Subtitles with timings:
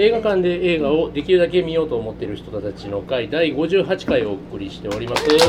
[0.00, 5.24] 映画館で映画をできるだけ見ようと思っている人たちの会第58回をお送りしております。
[5.24, 5.48] さ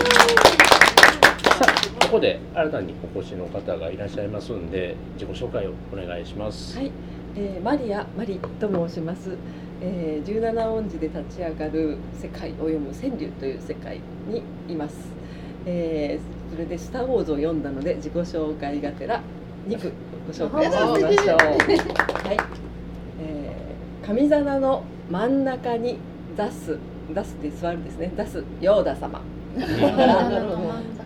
[1.67, 6.75] あここで新たにお越しの方がいらっしゃいますんで自己紹介をお願いします。
[6.79, 6.91] はい、
[7.35, 9.37] えーマリアマリと申します、
[9.81, 14.95] えー、17音字で立ち上がる世界を読む川柳という世界にいます、
[15.67, 19.21] えーそれで「スター・ウォーズ」を読んだので自己紹介がてら
[19.67, 19.91] 2句
[20.25, 21.37] ご紹介してみましょう。
[21.37, 22.68] はい、えー
[24.09, 25.99] 神棚の真ん中に
[26.35, 26.79] 出す
[27.13, 28.11] 出すって座るんですね。
[28.17, 29.21] 出すヨーダ様。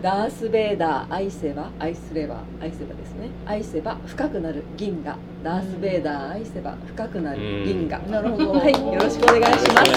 [0.02, 3.30] ダース・ベイダー愛せば愛すれば愛せばですね。
[3.46, 5.16] 愛せば深くなる銀河。
[5.42, 8.02] ダース・ベイダー愛せば深くなる銀河。
[8.02, 8.52] なるほど。
[8.52, 9.92] はいよろしくお願いします。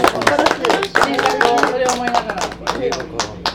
[1.71, 2.47] それを思いながら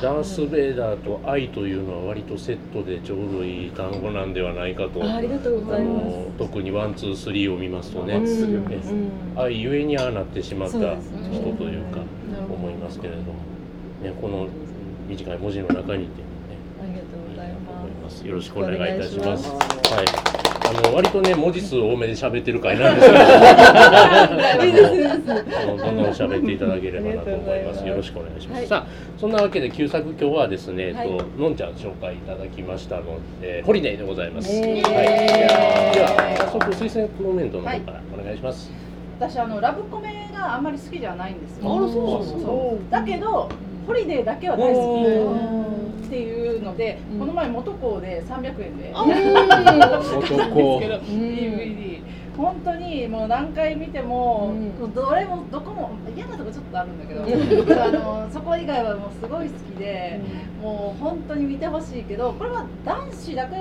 [0.02, 5.02] ダース・ベイダーと愛というのは割とセットでちょうどいい単語なんではないかと。
[5.02, 6.04] あありがとうございます。
[6.04, 8.20] あの特に one two three を見ますとね、
[9.36, 10.86] 愛ゆえにああなってしまった人
[11.56, 12.00] というか
[12.52, 13.34] 思いますけれども、
[14.02, 14.48] ね、この
[15.12, 17.72] 短い文字の中にっていうのはねありがとうございま
[18.04, 20.06] ますよろしくお願いいたしますおはい
[20.64, 23.18] あの割とね文字数多めで喋ってる回なんですけど
[25.76, 27.86] どんどん喋っていただければなと思います。
[27.86, 28.58] よろしくお願いします。
[28.60, 34.48] はいさあ、そんなわけで旧作今日はですね、はいとのんちゃん紹介いただきましたので、ホリデーでございます。
[34.48, 34.60] はい。
[34.62, 38.70] では早速推薦コメントの方からお願いします。
[39.18, 41.92] 私あのラブコメがあんまり好きじゃないんですよあらそう
[42.24, 43.48] そうそうだけど
[43.86, 44.98] ホリデーだけは大好
[46.02, 47.18] きっていうので、うん。
[47.20, 50.78] この前元校で300円で男。
[51.00, 52.02] DVD
[52.36, 54.94] 本当にもう何回見ても、うん。
[54.94, 60.20] どれもどこも嫌なとこちょっとあるんだけど、あのそこ以外はもうすごい好きで、
[60.62, 63.56] もう本当に見てほしいけどこれは男子だけ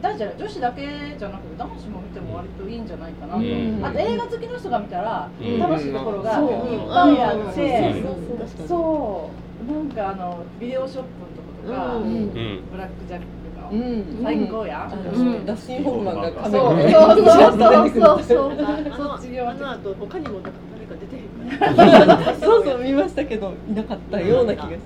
[0.00, 0.82] 男子じゃ女子だけ
[1.18, 3.80] じゃなくて男子も見ても割といいんじゃないかなと、うん。
[3.84, 5.58] あと映画好きの人が見たらうん。
[5.58, 6.54] 楽しいところがいっそうぱ
[7.10, 7.60] いあって、
[8.02, 8.68] うん。
[8.68, 9.30] そ
[9.68, 9.72] う。
[9.72, 12.02] なんかあのビデオショップのとことか、うん。
[12.04, 12.62] うん。
[12.70, 14.20] ブラックジャックとか、うん。
[14.22, 15.04] 最高や、あうん。
[15.04, 21.58] のダスティン・ホフマンがカそうメそうラそうでそうそうそうあそっち側あの後他にも誰か出てへん。
[21.58, 24.82] かそうそう見ましたけどいなかったような気がします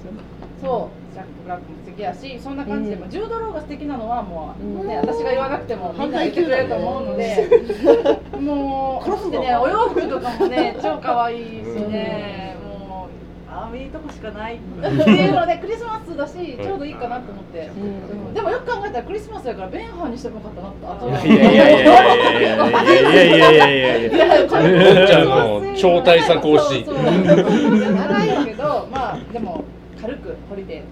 [0.63, 3.11] そうジャック・ブラックも素敵やしそんな感じで、うん。
[3.11, 4.89] ジュード・ローが素敵なのはもう、うん。
[4.89, 7.49] ね、私が言わなくてもみんな言ってくれると思うので
[8.41, 13.09] もうそしてねお洋服とかもね超可愛いしね、も
[13.51, 14.57] うああいいとこしかない。
[14.57, 18.35] っていうのでクリスマスだしちょうどいいかなと思って、うん。
[18.35, 24.37] でもよく考えたらクリスマスだからベンハーにしてもよかったなって後いやいやいやいやいやいやいやいやいやいやいや。
[24.37, 29.65] いやこれのんちゃんの超大作推しそうそうそういや長いけどまあでも
[30.03, 30.92] 軽くホリデーということで、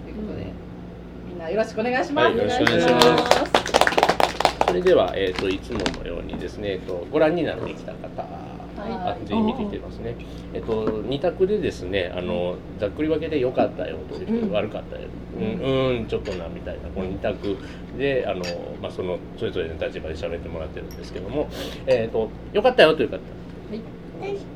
[1.41, 3.71] んなよろしくお願いします、はいよろしくお願いします
[4.67, 8.23] それでは、えっ、と、いつものようにですね、えっと、ご覧になってきた方。
[8.77, 10.15] あ全員見てきてますね。
[10.53, 15.07] えっと、二択でですね、あの、ざっくり分けで良かったよというん悪かったよ。
[15.37, 17.57] うん、うん、ちょっとなみたいな、この二択
[17.97, 18.43] で、あの、
[18.81, 21.49] まあ、その、それぞれの立場で喋ってもらってるんですけども。
[21.85, 23.19] えっと、良かったよという方。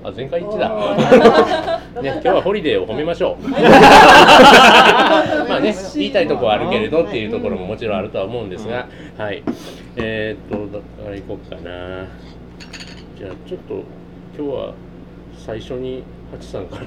[0.04, 0.70] あ、前回一致だ。
[2.02, 3.48] ね、今日はホリデーを褒めましょう。
[3.50, 3.58] ま
[5.58, 8.88] あね、言いたいとこはあるけれどっていうところももちろんあるとは思うんですが、
[9.18, 9.44] はい。
[9.96, 12.06] えーっと、だから行こうかな。
[13.18, 13.84] じゃあ、ちょっと、
[14.38, 14.74] 今日は
[15.38, 16.86] 最初に、ハチさんから。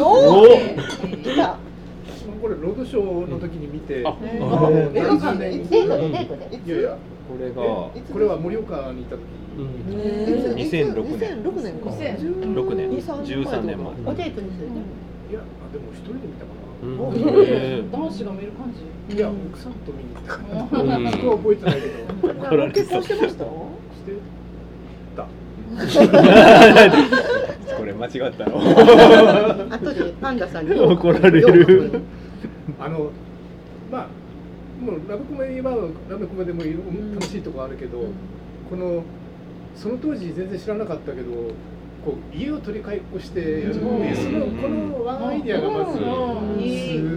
[0.00, 0.58] おお
[1.22, 1.56] 来た
[2.40, 6.96] これロードショーの時に見て、あああの映画館でデートでデートでいやいや、
[7.28, 7.62] これが
[7.94, 9.20] えこれは盛岡にいた時？
[9.56, 11.42] に、2006年。
[11.42, 11.90] 2006年か。
[11.90, 12.90] 6年。
[12.90, 13.86] 二三13年前。
[13.86, 14.66] おデートにする
[15.30, 16.50] いや、あでも一人で見たか
[16.82, 16.90] うん。
[17.48, 19.14] え男子が見る感じ。
[19.14, 19.20] な。
[19.20, 20.34] いや、奥さんと見に行った。
[20.34, 20.40] か
[20.82, 21.04] うん。
[21.04, 21.10] な。
[21.10, 23.44] 覚えてないけど、怒られ結婚してました？
[23.44, 23.50] し
[24.04, 24.12] て
[25.16, 25.26] た。
[27.76, 30.78] これ間違ったろ後でパンダさんに。
[30.78, 32.00] 怒られる。
[32.78, 33.10] あの、
[33.90, 34.06] まあ、
[34.80, 36.62] もうラブコメはラブコメでも
[37.14, 38.04] 楽しいとこあるけど、
[38.68, 39.02] この
[39.74, 41.32] その当時全然知らなかったけど、
[42.04, 46.04] こう家を取り替えっこしてやるっていう、そのこのワンアイディアがまずす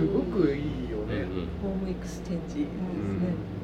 [0.08, 1.26] ごくいいよね。
[1.62, 2.70] ホームエクステンジですね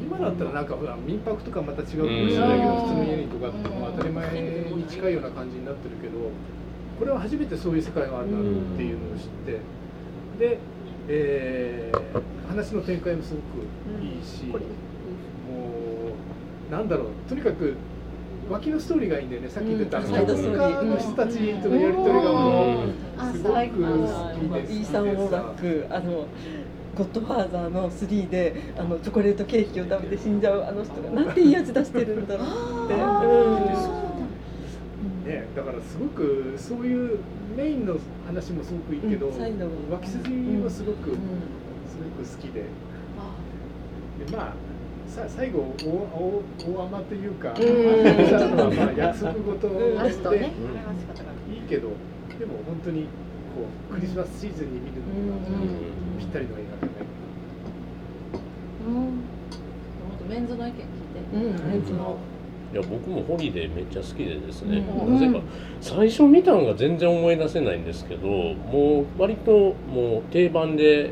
[0.02, 2.82] 今だったらなんかほら民泊とかまた違うかもしれないけど、うん。
[2.82, 4.42] 普通の家にとかって当たり前
[4.76, 6.14] に近いような感じになってるけど
[7.00, 8.42] これは初めてそういう世界があるなっ
[8.78, 9.60] ていうのを知って
[10.40, 10.60] で、
[11.08, 13.44] えー話の展開もすごく
[14.02, 14.56] いいし、も
[16.70, 17.76] うなんだろうとにかく
[18.50, 22.88] 脇のストーリーがいいんだよねさっき言ってた、うん脚本家の人たちとのやり取りがもう
[23.34, 23.60] すごく好
[24.36, 24.74] きです。
[24.74, 26.28] イーサン・オーラックあの
[26.96, 27.70] ゴッドファーザー。
[27.70, 29.36] の3であのチョコレー。
[29.36, 29.74] トケー。
[29.74, 32.98] キを食べて死んじゃうあの人がなんていい味出してるんだろうって、う
[34.12, 34.15] ん
[35.26, 37.20] ねだからすごくそういう
[37.58, 39.34] メインの話もすごくいいけど、うん
[39.92, 41.16] 脇筋もすごく、うん。
[41.16, 42.62] すごく好きで。
[42.62, 42.68] で
[44.36, 44.54] まあ
[45.08, 47.56] さ最後大大大甘というか、ん。
[47.56, 51.54] ちゃんとまあ約束事でい。
[51.54, 51.90] いいけど
[52.40, 53.08] でも本当にこ
[53.92, 57.06] うクリスマスシーズンに見るのがうんぴったりの映画じゃない。
[57.06, 57.06] か
[58.88, 58.94] うん。
[58.94, 59.10] も
[60.16, 60.86] っとメンズの意見聞いて。
[61.34, 61.72] うん。
[61.72, 62.18] メンズの
[62.76, 65.14] いや僕もホリデーめっちゃ好きでですね、うん。
[65.14, 65.40] なぜか
[65.80, 71.12] 最初見たのが全然思い出せないんですけどもう割ともう定番で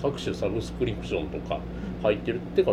[0.00, 1.60] 各種サブスクリプションとか
[2.02, 2.72] 入ってるってか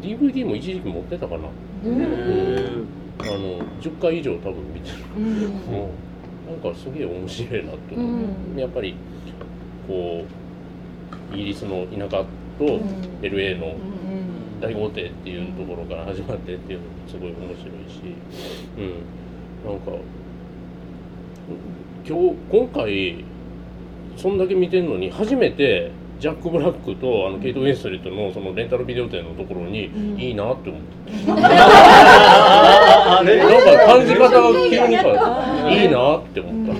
[0.00, 1.48] DVD も一時期持ってたかな、
[1.84, 2.86] うん。
[3.18, 5.24] あの10回以上多分見てる、うん。
[5.72, 5.90] も
[6.48, 8.18] うなんかすげえ面白いなとう思
[8.52, 8.60] う、ん。
[8.60, 8.94] やっぱり
[9.88, 10.24] こ
[11.32, 12.24] うイギリスの田舎
[12.60, 12.80] と
[13.22, 13.95] LA のうん
[14.60, 17.56] 大豪邸っていうところから始まってっていうのもすごい面白い
[17.90, 18.00] し、
[18.78, 19.92] うん、なんか
[22.06, 23.24] 今日今回
[24.16, 30.18] そんだけ見てんのに初めてジャック・ブラックとあのケイト・ウィンストリートのそのレンタルビデオ店のところにうん。
[30.18, 31.48] いいなって思って、なんか
[33.86, 36.74] 感じ方が急にあーいいなって思っ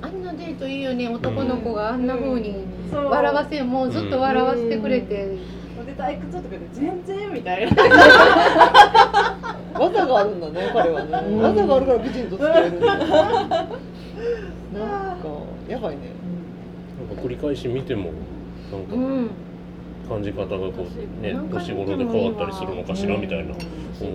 [0.00, 1.08] た、 あんなデートいいよね。
[1.08, 2.54] 男の子があんな風に。
[2.54, 5.36] そう笑わせもうずっと笑わせてくれて。
[5.86, 7.76] で退屈とかで全然みたいな。
[9.78, 11.10] 技があるんだね彼はね。
[11.40, 12.80] 技があるから美人と付き合えるん。
[12.80, 13.06] だなん
[15.18, 15.28] か
[15.68, 16.00] やばいね。
[17.08, 18.10] なんか繰り返し見ても
[18.72, 19.30] なんかうん。
[20.08, 23.58] 感じ方がこうね年頃で変わったりするのかしらみたいな思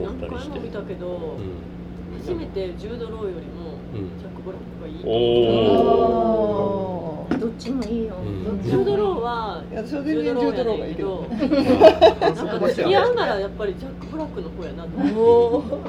[0.04, 0.60] 私ったりして。
[0.60, 0.70] 何回も見。
[0.70, 2.20] たけど、うん。
[2.20, 4.10] 初めてジュード・ローよりもうん。
[4.20, 5.12] ジャック・ブラックがいいとお
[6.88, 6.91] あ
[7.42, 8.16] どっちもいいよ。
[8.24, 8.62] うん。
[8.62, 11.26] ジュード・ローはーいや私は全然ジュード・ローがいいけど。
[11.32, 13.16] なんか付き合う。
[13.16, 15.82] ならやっぱりジャック・ブラックの方やなと思っても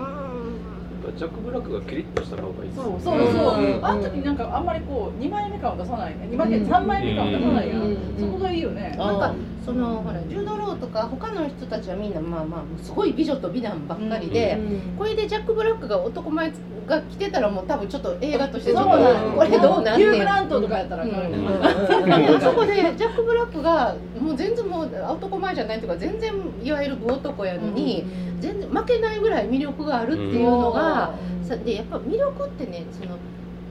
[1.14, 3.84] ジャック・ブラックがキリッとした顔がいいですそうそうそう、うん。
[3.84, 6.14] あの時なんかあんまりこう2枚目感を出さない。
[6.14, 7.75] 2枚目、3枚目感を出さないや
[8.19, 9.34] そこがいいよね、あなんか
[9.66, 14.58] そのほらジュード・ローとか他の人たちはみんなまあまあすごい美女と美男ばっかりで、
[14.96, 16.50] これでジャック・ブラックが男前
[16.92, 18.90] が着てたらもう多分ちょっと映画としてちょっと
[19.36, 28.04] これどうなんヒュー・ねんグラントとかやったらあかんよね、でそこでジャック・ブラックがもう全然もう男前じゃないというか全然いわゆる武男やのに、
[28.40, 33.18] 全然負けないぐらい魅力があるっていうのが、さでやっぱ魅力ってねその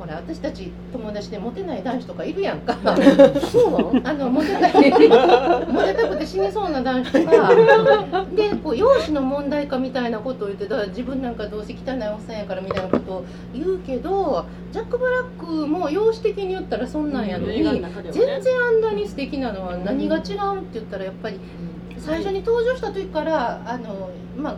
[0.02, 2.74] ほら私たち友達でモテない男子とかいるやんか。
[3.40, 4.74] そうなのあのモテない。
[5.70, 8.26] モテたくて死にそうな男子とか。
[8.36, 17.82] でこう容姿の問題かみたいなことを言ってだ自分なんかどうせ汚いおっさんやからみたいなことを言うけどジャック・ブラックも容姿的に言ったらそんなんやのに、ね
[18.12, 20.34] 全然あんなに素敵なのは何が違うって
[20.74, 21.40] 言ったらやっぱり
[22.00, 24.56] 最初に登場した時からあのまあ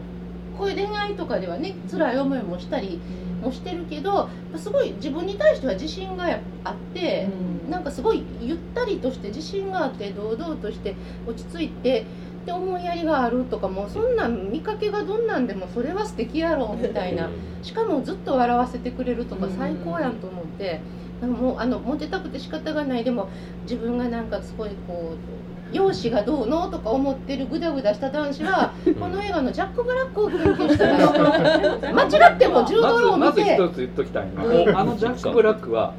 [0.58, 3.02] こういう恋愛とかではね辛い思いもしたり
[3.44, 6.26] もしてるけどすごい自分に対しては自信が
[6.64, 7.28] あって、
[7.70, 10.96] なんかすごいゆったりとして自信があって堂々として
[11.28, 12.06] 落ち着いて
[12.46, 17.30] で思いやりがあるとかもうそんなん見かけがどんなんでもそれは素敵やろみたいな。
[17.62, 20.82] しかもずっと笑わせてくれるとか最高やんと思って。
[21.22, 23.04] なんかもうあのモテたくて仕方がない。
[23.06, 23.30] でも
[23.64, 31.94] 自分がなんかすごいこう容姿がどうのとか思ってるグダグダした男子は この映画のジャック・ブラックを研究したら。
[31.94, 35.94] 間違っても柔道をまずまず見て一つ言っときたいのはあのジャック・ブラックは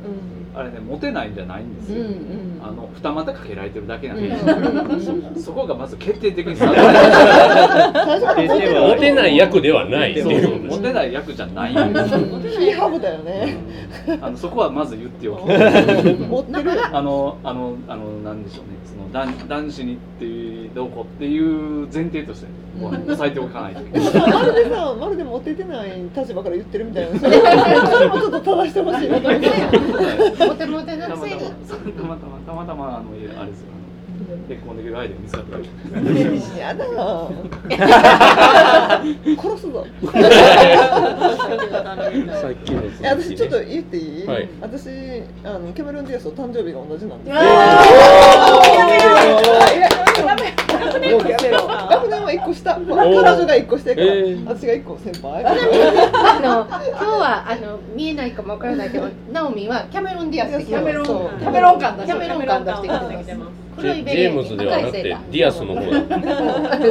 [0.56, 2.04] あれねモテないんじゃないんですよ、
[2.62, 4.30] あの二股かけられてるだけなんで、
[5.40, 6.74] そこがまず決定的に差が
[8.94, 13.56] モテない役ではないモテない役じゃないんですよ、キーハブだよね。
[14.20, 16.70] あのそこはまず言っておき持ってる。
[16.92, 18.74] あのあのあのなんでしょうね。
[18.84, 22.46] その男男子にっていうどうこうっていう前提として
[22.80, 24.12] 押さえておかないといけない。
[24.32, 27.18] まるでさまるでモテてない立場から言ってるみたいな。
[27.18, 29.48] それもちょっと正してほしいなと思って
[30.46, 31.40] モテモテたまたまのくせに
[31.92, 33.12] たまたまたまたまあのあ
[33.44, 33.68] れですよ。
[33.72, 33.84] あの
[34.48, 35.58] 結婚できる相手が見つかった。
[36.58, 37.28] やだな
[39.36, 39.84] 殺すぞ。
[39.84, 39.88] さ
[42.48, 44.88] っきのいや私ちょっと言っていい、はい私
[45.44, 47.36] あのキャメロン・ディアスと誕生日が同じなんです
[50.74, 52.74] もうキャメロン学年は一個下。
[52.74, 54.44] 彼女が一個下やから、えー。
[54.46, 55.44] 私が一個先輩。
[55.44, 55.50] あ
[56.40, 61.04] の今日はあの見えないかもわからないけどナオミはキャメロン・ディアスでキャメロン。
[61.04, 66.02] キャメロン感出してキャメロン感出してきてますジェージェームズではなくてディアスの方だ。
[66.02, 66.20] ター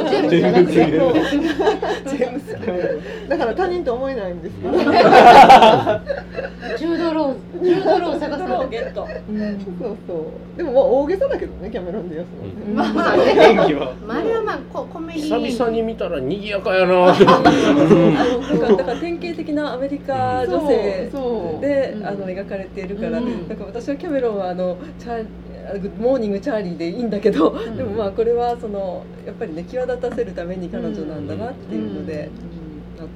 [0.00, 0.36] ジェームズ。
[0.36, 2.52] じゃなくてジェームス
[3.28, 9.12] だから他人と思えないんですけど、ジュードロージュードロー探すゲットそ
[9.88, 13.34] うそうでもまあ大げさだけどねキャメロン・ディアスもね、うんまあまあね
[14.06, 17.14] まああれはまあこコメディ久々に見たら賑やかやなだ
[18.84, 21.10] から典型的なアメリカ女性
[21.60, 25.26] で、うんあの描かれているから、うんなんか私はキャメロンはあのチャ
[25.80, 27.56] Good morning Charlie でいいんだけど、ん。
[27.76, 32.28] でもまあこれはそのやっぱりね際立たせるために彼女なんだなっていうので、
[32.98, 33.08] 納得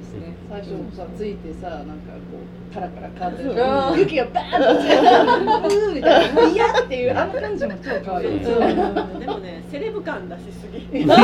[0.00, 0.34] ですね。
[0.48, 1.92] 最初さついてさなんか
[2.30, 2.38] こ
[2.70, 6.48] うカラカラカーテン雪がバーンと落ちてうーみたいな。
[6.48, 8.36] 嫌っていうあの感じも超可愛い。
[8.36, 9.16] う。
[9.16, 10.78] んでもねセレブ感出しすぎ。
[11.04, 11.14] でも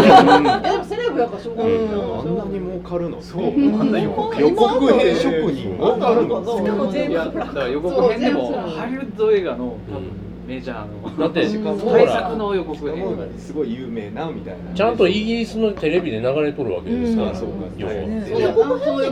[0.84, 2.18] セレブやからしょうがないうん。
[2.18, 3.20] あんなに儲かるの？
[3.22, 3.42] そう。
[3.44, 5.16] うんあんな予告編。
[5.16, 14.74] 職人儲かるのしかもジェームズいやだから予告編ハリウッド映画の多分メジャーの だってしかも大作の予告編すごい有名なみたいな。
[14.74, 17.36] ちゃんとイギリスのテレビで流れとるわけですから、うん。
[17.36, 17.86] そうか予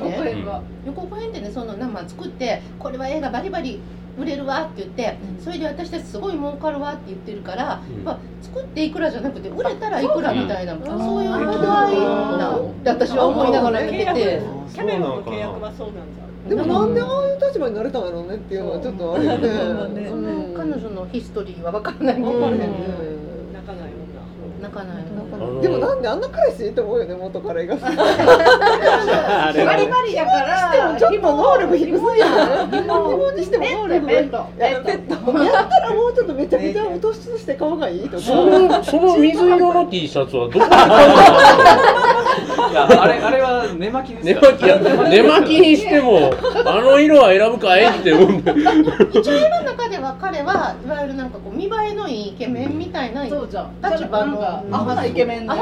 [0.01, 0.45] 告編で
[0.87, 3.81] 予告編でねその生作ってこれは映画バリバリ
[4.19, 8.05] 売れるわって言って、それで私たちすごい儲かるわって言ってるから、うん。
[8.05, 10.81] やっぱ作っていくらじゃなくて売れたらいくらみたいな、ん。
[10.83, 14.43] そういう話題なって私は思いながら見てて。
[14.75, 19.39] キャメロンの契約はそうなんだでもなんでああいう立場になれたんやろうねっていうのはちょっとあるよ
[19.89, 20.03] ね。
[20.03, 20.09] ね。
[20.09, 22.61] その彼女のヒストリーは分からないけど、分かるうん。
[22.61, 22.75] よね
[23.53, 23.91] 泣かない
[24.61, 25.20] 泣かないあの
[25.63, 27.75] でもなんであんな彼氏いいと思うよね元彼が。
[27.81, 27.89] バ
[29.53, 32.83] リバリやからちょっと能力低すぎない。
[32.83, 38.09] 紐紐にしても能力ペットいやペットやったらもうちょっとめちゃくちゃ突出して顔がいい？
[38.09, 38.23] とか。
[38.23, 40.91] そのその水色の T シャツはどこで買う
[42.71, 44.77] いやあれあれは寝巻きのです寝巻きや。
[45.09, 46.31] 寝巻きにしても
[46.67, 47.85] あの色は選ぶかい？
[47.87, 48.31] って思う。
[48.31, 49.89] んだ一応の中
[50.31, 55.55] 彼はいわゆるなんかこう見栄えのいいイケメンみたいなそうじゃん立場のアホなイケメンで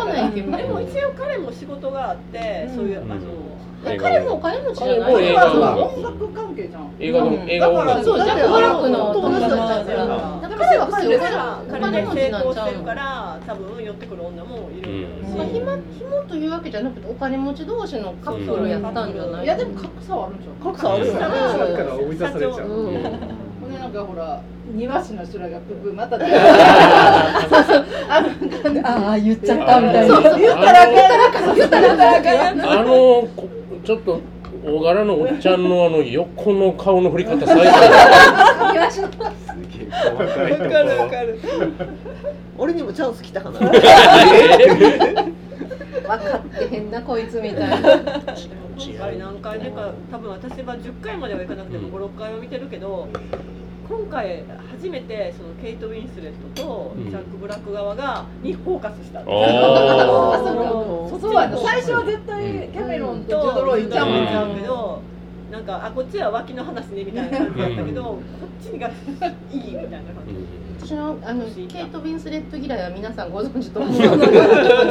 [0.64, 5.32] も一応彼も仕事があって、そういうあの、彼もお金持ちじゃない。
[5.32, 6.90] 音音楽関係じゃん。
[7.00, 14.88] 映画の映画音楽そうジャック・ブラックの友達だだからだだかからら彼は彼だからお彼金持ちなんで成功ちゃうのしてるから多分寄ってくる女もいる
[15.24, 19.44] し、まあ、暇紐というわけじゃなくてお金持ち同士のカップルやったんじゃない？
[19.44, 21.06] いやでも格差はあるんじゃん格差ある
[21.76, 24.40] から追い出されちゃうなんかほら
[24.74, 26.16] 庭師の人らがププまた
[28.84, 30.14] ああ言っちゃったみたいな。
[30.14, 30.40] そうそう。
[30.40, 30.84] 言ったらあ
[31.32, 33.48] かん言ったらあかんあのこ
[33.84, 34.20] ちょっと
[34.64, 39.08] 大柄のおっちゃんのあの横の顔の振り方最高すげ
[39.84, 40.56] え細かい。
[40.56, 41.38] とこわかるわかる。
[42.58, 43.60] 俺にもチャンス来たかな。
[46.08, 47.92] 分かってへんなこいつみたいな。
[48.78, 53.08] 今回何回目か多分私は10回まではいかなくても56回は見てるけど
[53.88, 57.10] 今回初めてそのケイト・ウィンスレットとうん。
[57.10, 59.20] ジャック・ブラック側がにフォーカスした。
[59.20, 59.24] う
[61.64, 64.24] 最初は絶対キャメロンとジュドローいっちゃうもん。
[64.24, 65.02] ねちゃうけど
[65.50, 70.34] なんかあこっちは脇の話ねみたいな感じだったけどこっちがいいみたいな感じ。
[70.80, 73.92] 私のあのケイト・ウィンスレット嫌いは皆さんご存知と思う。
[73.96, 74.18] 気持ち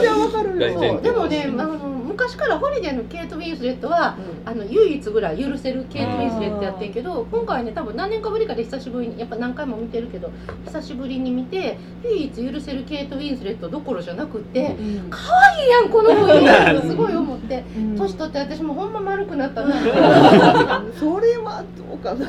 [0.08, 0.58] はわかる
[1.02, 10.32] でもねあの昔からホリデーのケイト・ウィンスレットはあの唯一ぐらい許せるケイト・ウィンスレットやってんけど今回ね多分何年かぶりかで久しぶりにやっぱ何回も見てるけど
[10.66, 14.76] 久しぶりに見て唯一許せるケイト・ウィンスレットどころじゃなくて
[15.12, 15.20] 可
[15.56, 17.64] 愛いやんこの子いいやんとすごい思って
[17.96, 19.76] 年取って私もほんま丸くなったな。
[21.00, 22.26] それはどうかな。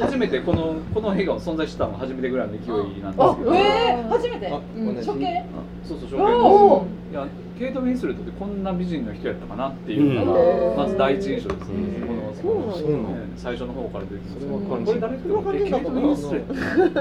[0.00, 2.58] 初めてこのこの映画を存在したのは初めてぐらいの勢
[2.98, 4.46] いなんですあけど、えー、初めて？
[4.48, 5.44] あ同じ処刑あ
[5.86, 6.46] そうそう紹介お
[6.78, 7.26] おいや
[7.58, 10.76] ケイト・ウィンスレットってこんな美人の人やったかなっていうのうん。
[10.76, 11.74] がまず第一印象ですね、
[12.08, 17.00] うんこのそうなのね最初の方から出てきますこれ誰ケイト・ウィンスレット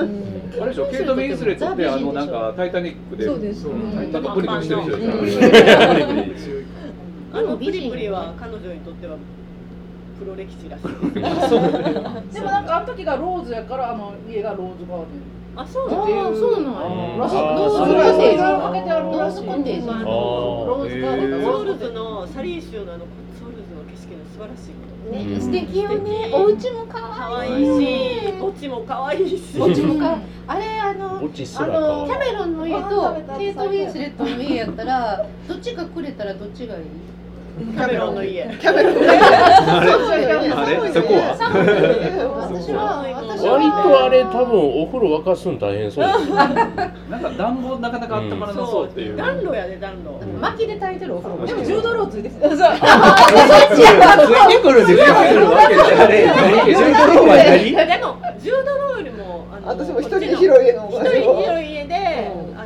[0.63, 0.85] あれでしょ？
[0.89, 3.65] ケイト・ウィンスレットってあのなんか「タイタニック」でそうです。
[3.65, 5.75] なんかプリプリしてる人で
[7.33, 8.07] あのプリプリ。
[8.07, 9.17] は彼女にとっては
[10.17, 10.85] プロ歴史らしい。
[12.33, 16.73] でもなんかあの時がローズやからあの家がローズガーデンあそうあなのあそうなん
[17.17, 17.35] ローズ
[17.75, 18.37] そうコテージ。
[18.37, 19.87] ローズコテージ。
[19.87, 23.05] ローズガーデソウルズのサリー州のあの
[23.39, 25.15] ソウルズの景色の素晴らしいこと。
[25.15, 25.41] ねうん。
[25.41, 26.31] 素敵よね。
[26.33, 29.61] お家も可可愛いし土地も可愛いし。
[29.61, 36.81] お家も可愛いあれあのあのキャメロンの家とケイト・ウィンスレットの家やったらどっちがくれたらどっちがいい？
[37.71, 38.43] キャメロンの家。
[38.59, 38.95] キャメロン。
[38.97, 40.75] あれ？
[40.93, 41.35] そこは？
[41.37, 41.67] 寒い
[42.53, 43.03] 私は
[43.43, 46.35] 私は割とあれ多分お風呂沸かすの大変そうですよ。
[46.35, 50.19] なんか暖房なかなか温まらなそうっていう、暖炉やで暖炉。
[50.39, 51.45] 薪で炊いてるお風呂も。
[51.45, 52.57] でもジュードローついてきてそう。
[52.57, 52.63] つい
[54.49, 54.83] てくる。
[54.83, 57.73] んですよ来るわけじゃねえ何ジュードローは何？
[57.73, 61.09] でも10ドルよりもあの私も一人で広い家の一人
[61.41, 61.95] 広い家で
[62.57, 62.65] あ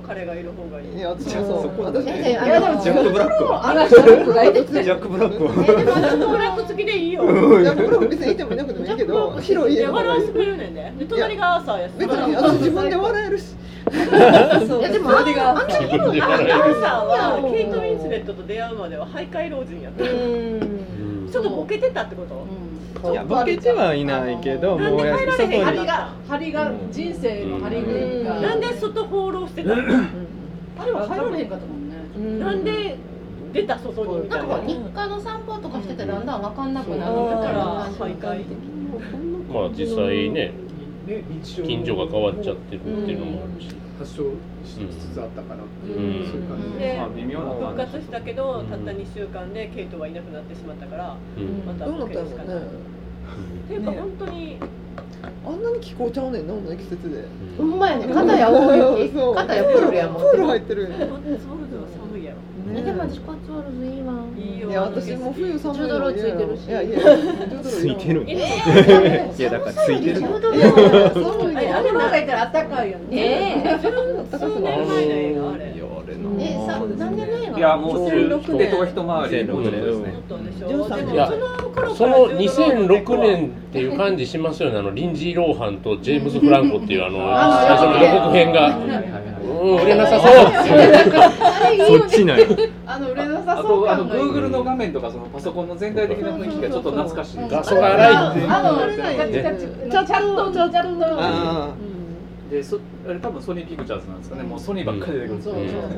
[0.00, 0.96] の彼がいる方がいい。
[0.96, 1.82] いや私もそう。
[1.84, 3.68] 私もいやいやあのジャック・ブラックは。
[3.68, 5.52] あの人のがいてジャック・ブラックは。
[5.68, 7.60] えでも私もブラック付きでいいよ。
[7.60, 13.54] いやこれも別にいてもいなくてもいいけど広い家笑わせてくれるねんでで隣がアーサーやし別に私自分で笑えるし。
[13.88, 22.46] いやでもあれが自分でア笑えるーサーはケイト・ウィンスレットと出会うまでは徘徊老人やったうんちょっとボケてたってこと
[23.04, 25.64] いやボケてはいないけどなんでもうや帰られへん外に。
[25.64, 29.74] 張りが張りが人生の張りというか、なんで外放浪してたの？
[30.78, 32.44] あれは入られへんかったもんね。
[32.44, 32.96] なんで
[33.52, 34.22] 出た外に？
[34.22, 37.52] みたなないんか日課の散歩とかしててだんだん分かんなくなるだか。
[37.52, 38.44] ら感じ徘徊
[39.52, 40.52] まあ実際ね
[41.08, 43.74] ね日常近所が変わっちゃってるっていうのもあるし。
[43.98, 44.22] 発症
[44.64, 44.78] し
[45.10, 46.30] つつあったからっていう、うん。
[46.30, 51.66] そういう感じで、でまあ微妙な復活したけどたった2週間でケイトはいなくなってしまったからうん。
[51.66, 52.78] またどうなボケるしかないったんやろね？
[53.66, 54.56] っていうか本当に
[55.44, 57.24] あんなに気候ちゃうねんなこの季節で。
[57.56, 58.06] ほんまやね。
[58.14, 59.14] 肩や大雪。
[59.34, 60.94] 肩やプールやもんプール入ってるよね。
[60.98, 62.36] ソウルズは寒いやろ
[62.74, 64.70] えでも私コッツウォルズいいわいいよ。
[64.70, 66.66] いや私も冬寒いのジュードローついてるし。
[66.68, 66.98] いやいや。
[67.62, 70.20] ついてるいやだからついてる。
[70.20, 70.72] のいや
[71.12, 73.16] 寒いあれあれなんか言ったらあったかいよね。
[73.16, 73.78] ねえ。
[73.78, 73.90] 数
[74.60, 76.16] 年前の映画あれいやあれ。
[76.40, 80.12] えさ何年の映画いやもう2006手と一回り2006年ですね。
[80.12, 84.78] もっとでしょ13でもいやその頃その2006年っていう感じしますよね。
[84.78, 87.18] あのリンジー・ローハンとジェームズ・フランコっていうあの
[87.66, 88.60] 最初の予告編が。
[88.60, 89.37] はいはいはいうん
[89.82, 90.32] 売れなさそう。
[90.32, 92.46] っていうそっちなんや。
[92.86, 97.38] あの売れなさあそうとあの Google の画面とかそのパソコンの全体的な雰囲気がちょっと懐かしい。
[97.48, 98.50] 画素が荒いっていう。
[98.50, 101.06] あのあれないガチガチチャットチャット。
[101.20, 101.74] あ
[102.50, 104.42] でそあれ多分ソニーピクチャーズなんですかね。
[104.42, 105.42] もうソニーばっかり出てくる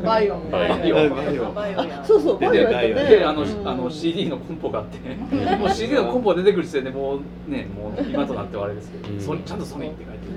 [0.02, 0.50] バイオン。
[0.50, 1.10] バイオン。
[1.14, 1.54] バイオン。
[1.54, 2.88] VAIOやそうそう VAIOやったね。
[3.08, 4.98] であの、あの CD のコンポがあって、
[5.56, 10.32] もう CD のコンポ出てくる時点でもうねもう今となってはあれですけど、ちゃんとソニーって書いてる、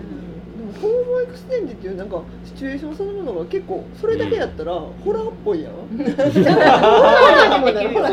[0.84, 5.74] home exchange っていうなんかシチュエーションそのものが結構それだけやったらホラーっぽいやん。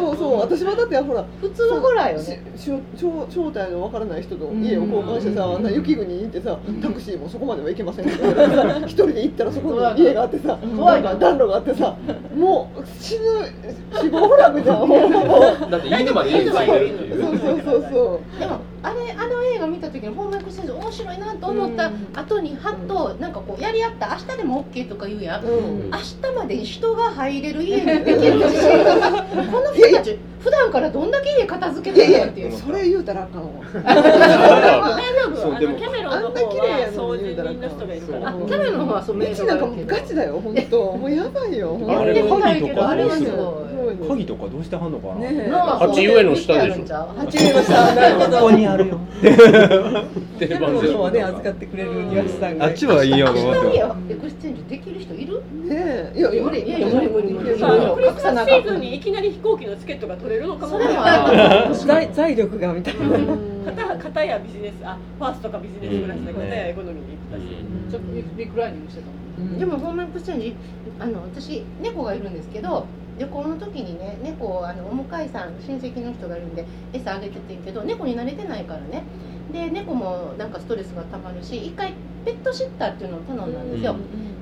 [0.00, 5.62] そうそう私はだってほら普通のホラーよしねし正正体のわからない人と家を交換してさ、あん。
[5.62, 8.24] な雪国に行ってさタクシーもそこまでは行けませんけど
[8.86, 11.96] 一人で行ったらそこに家があってさ怖いか暖炉があってさ
[12.36, 13.24] もう死ぬ
[14.00, 17.60] 死亡フラグじゃんもうだって家まで家についてるっていうそうそう。
[17.64, 25.90] そうそうでもあれあの映画見た時にホームエクステンジ面白いなと思った後にはっとなんかこうやり合った明日でも OK とか言うやん、うん。
[25.90, 32.52] 明日まで人が入れる家にできる自信が この人たち 普段からどんだけ家片付けてるのっていう。
[32.52, 33.48] それ言うたらあかんわ。
[33.72, 40.92] 大丈夫そうでもあのキャメロンの方は掃除人の人がいるからあキャメロンはそうメイなんかもガチだよ本当。
[40.96, 43.96] もうやばいよあれはすすごい。
[43.96, 47.08] ごい鍵とかどうしてはんのかな、鉢植えの下でしょ。
[47.16, 47.94] 鉢植えの下。
[47.94, 49.00] なるほどここにあるよ。
[51.00, 52.66] はね預かってくれる庭師さんが。
[52.66, 53.54] あっちはいいよと思っ
[54.08, 55.34] exchange できる人いる？
[55.64, 56.18] ねえ。
[56.18, 63.00] いやいや無理いやいや無理無理無理さあクリスマスシなーズンにいきなり飛行機のチケットが取れるのかもそれもある財財力がみたいな。
[63.74, 67.44] 片片やビジネスあファーストかビジネスクラスで片やエコノミーに行ったし
[67.90, 69.06] ちょっとリクライニングしてた
[69.42, 70.54] もんでもホームエクスチェンジ
[70.98, 72.86] あの私猫がいるんですけど
[73.20, 79.02] 旅行の時にね猫をあのお向かいさん親戚の人がいるんで餌あげててんけど猫に慣れてないからね。
[79.52, 81.92] で猫もなんかストレスがたまるし一回
[82.24, 83.96] ペットシッターっていうのを頼んだんですよ、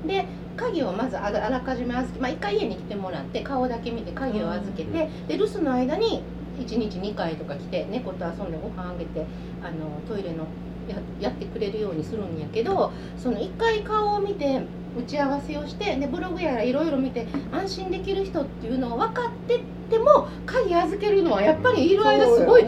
[0.05, 6.21] で鍵をまずあらかじめ預け、まあ、1回家に来てもらって顔だけ見て鍵を預けてで留守の間に
[6.59, 9.25] 1日2回とか来て猫と遊んでご飯あげて
[9.63, 10.45] あのトイレの
[10.89, 14.61] ややってくれるようにするんやけどその1回顔を見て
[14.97, 22.67] 打ち合わせをしてでブログやらいろいろ見て安心できる人っていうのを分かってっても鍵預けるのはやっぱりいる間すごい帰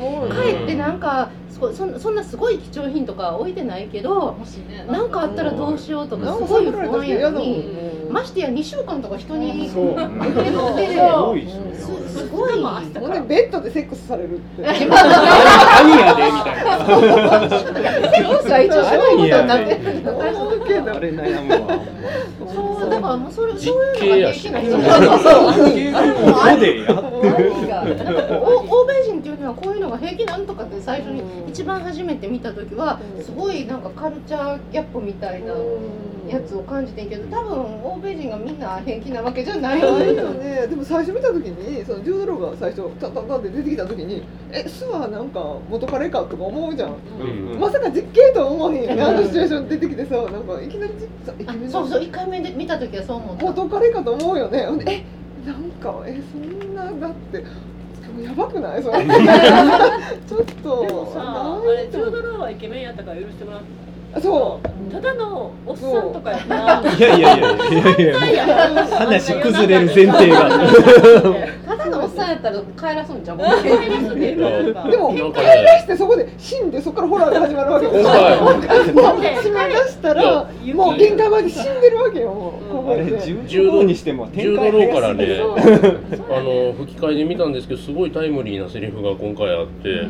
[0.63, 9.91] ってなんかそそんそんなすごい貴重品とか置いてないけどもしねなんかあったらどうしようとかかすごい不安やのにましてや2週間とか人にそう。
[9.93, 12.61] 送ってるってすごいっすねすすごい。
[12.61, 14.61] ほんでベッドでセックスされるって。
[14.61, 14.73] 何
[15.99, 19.79] やでみたいなセックスは一応すごいことになってる
[20.11, 21.59] 思うけどあれ悩むわ
[22.53, 23.17] そうだから。
[23.17, 24.83] もうそれ実そういうのが刑やし平気な人こ
[26.33, 27.01] こでや な
[27.81, 29.00] んかこう欧欧米人っていうの
[29.51, 35.53] はこういうのが平気なんとかって最初に一番初めて見た時はすごいなんかカルチャーギャップみたいな
[36.27, 39.81] やつを感じてんけど多分欧米人がみんな平気なわけじゃない。
[39.81, 40.67] よね。
[40.67, 46.95] でも最初見た時にそのジュードローが最初タンタンタンって出てきた時にえ巣はなんか元彼かとか思うじゃん。
[47.19, 48.83] うんまさか実刑とは思わへん。
[48.83, 50.93] よねあのシチュエーション出てきてさなんかいきなり
[51.25, 53.45] 実イケあメンそうそう1回目で見た時はそう思った。
[53.45, 54.67] 元彼かと思うよね。
[54.87, 55.03] え
[55.45, 57.43] なんかえそんなだって
[58.23, 58.83] やばくない？
[58.83, 58.97] それ。
[59.05, 60.81] ちょっと。
[60.85, 63.61] でもさあれジョード・ローはイケメンやったから許してもらっ
[64.19, 64.91] そう。
[64.91, 70.49] ただのおっさんとかやったらいやいやいやいやいやもう話崩れる前提が。
[71.65, 73.23] ただのおっさんやったら帰らそうん。
[73.23, 73.37] ちゃう。
[73.37, 73.43] で
[74.97, 77.91] もなんか帰ねらしてそこで死んでそこからホラーが始まるわけよ。
[77.93, 82.29] 今回もう締め出したらもう限界まで死んでるわけよ。
[82.29, 83.05] もうあれ
[83.47, 85.27] 柔道にしても柔道展開ローからね
[86.29, 90.05] あの吹き替えで見たんですけどすごいタイムリーなセリフが今回あって、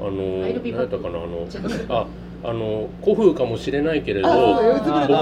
[0.00, 1.46] あの何やったかなあの
[1.90, 2.06] あ
[2.44, 4.34] あの古風かもしれないけれど僕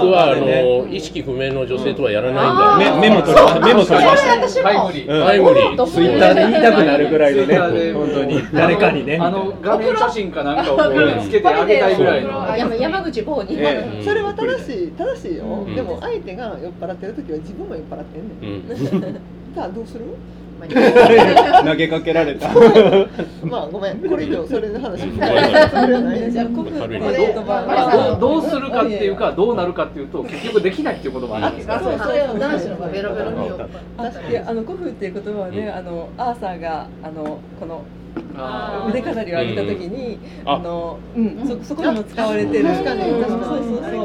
[0.09, 4.73] はあの、ね意識不明の女性とはやらないんだ、メメモ取りメモ取りました。
[4.73, 5.05] イムリイ
[5.39, 5.87] ムリー。
[5.87, 8.41] ツイッターで言いたくなるぐらいのね本当に。
[8.51, 9.17] 誰かにね。
[9.21, 10.77] あの画面写真かなんかを
[11.23, 12.41] つけてあげたいぐらいの。
[12.41, 13.55] あ山山口某に、
[14.03, 15.75] それは正しい正しいよ、うん。
[15.75, 18.61] でも相手が酔っ払ってる時は自分も酔っ払ってんねん、
[19.05, 19.15] うん。
[19.55, 20.05] さあどうする？
[21.65, 22.49] 投げかけられた。
[23.43, 25.01] まあごめんこれ以上それの話。
[25.11, 33.47] じゃあ古風って言葉まあどうどうするかっていうかどうなるかっていうと結局できないっていうこともあるんですあそうそれを男子のがベロベロに。
[33.47, 33.59] よ
[33.97, 35.75] あいやあの古風っていう言葉はね、うん。
[35.75, 38.00] あのアーサーがあのこのあ
[38.89, 40.55] 腕飾りを上げた時に、あ。
[40.55, 42.65] あのうんそそこにも使われてる。
[42.65, 43.41] 確かにうん確かに。
[43.41, 44.01] そうそうそう。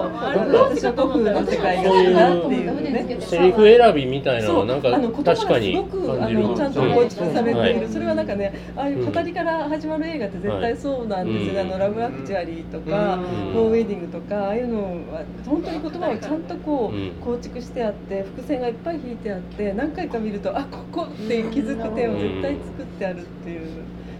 [0.76, 3.20] 私は古風の世界が好きだっていうね。
[3.20, 4.60] セリフ選びみたいなのそう。
[4.60, 7.88] はなんかあの言葉が確かにすごくあのちゃんと構築されている、はい。
[7.88, 11.70] それはなんかねああいう語りから始まる映画って絶対そうなんですよね、はい。
[11.70, 13.22] あのラブアクチュアリーとか、うん。
[13.22, 17.08] フォーウェディングとかああいうのは本当に言葉をちゃんとこうん。
[17.08, 23.60] う構築してあって伏線がいっぱい引いてあって何回か見るとあここって気づく点を絶対作ってあるっていう、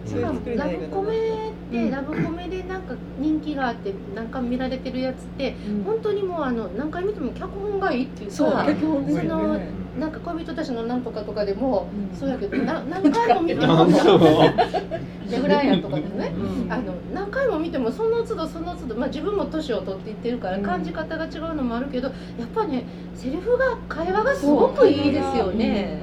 [0.07, 5.83] そういう作りのラブコメってラブコメでなんか人気があって何回も見られてるやつってうん。
[5.83, 9.69] 本当にもうあの何回見ても脚本がいいっていうそうか脚本そのね。
[9.97, 12.15] なんか恋人たちのなんとかとかでも、うん。
[12.15, 16.71] そうやけどな何回も見てもジェグライアンとかでもね、うん。
[16.71, 20.63] あの何回も見てもその都度その都度、まあ、自分も年を取っていってるからうん。
[20.63, 22.13] 感じ方が違うのもあるけど、や
[22.45, 25.99] っぱねセリフが会話がすごくいいですよね。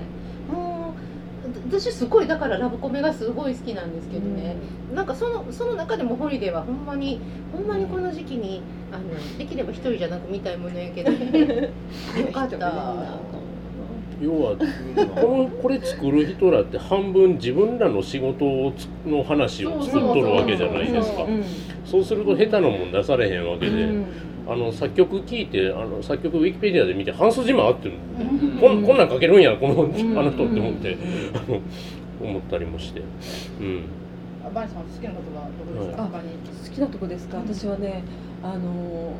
[1.66, 4.56] 私すごいだからラブコメがすごい好きなんですけどね、
[4.94, 7.20] なんかそのその中でもホリデーはほんまに
[7.52, 11.10] ほんまにこの時期にあのできれば一人じゃなく見たいものやけど
[12.20, 12.72] よかった。
[14.22, 14.56] 要は
[15.20, 21.24] このこれ作る人らって半分自分らの仕事をつの話を作っとるわけじゃないですか。
[21.24, 21.42] うん
[21.84, 24.06] そうすると下手なもん出されへんわけで、うん
[24.46, 27.94] あの作曲聞いてあの作曲ウィキペディアで見て半筋も合ってる、
[28.60, 29.74] こんこんなん書けるんやこの
[30.20, 30.98] あの人って思って、
[31.32, 31.60] あ の
[32.30, 33.82] 思ったりもして、うん、
[34.46, 36.10] あバニさん好きなことはどこですか、はい。
[36.68, 37.38] 好きなとこですか？
[37.38, 38.02] 私はね
[38.42, 39.14] あの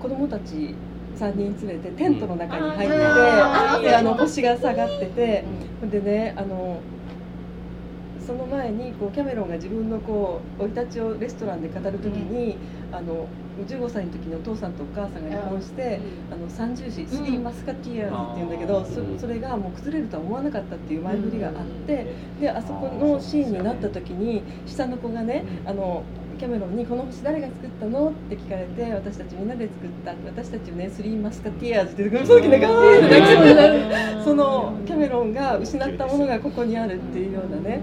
[0.00, 0.74] 子供たち
[1.16, 5.44] 3人連れてテントの中に入ってて、あーであの星が下がってて、
[5.90, 6.78] でねあの
[8.26, 12.56] その前にこうキャメロンが自分のこう生い立ちをレストランで語るときに、
[12.92, 13.26] あの
[13.68, 19.16] 15歳の時にお父さんとお母さんが離婚して、あの三重士スリーマスカティアーズっていうんだけど、うん。
[19.16, 21.54] そそれがもう崩れるとは思わなかったっていう前振りがあっ
[21.86, 22.06] て、
[22.40, 26.02] であそこのシーンになった時に下の子がねあの
[26.38, 32.60] キャメロンに「この星誰が作ったの?」って聞かれて「私たちみんなで作った私たちねスリーマスカティアーズ」ってその時なん。
[32.60, 37.80] てそのキャメロンが失ったものがここにあるっていうようなね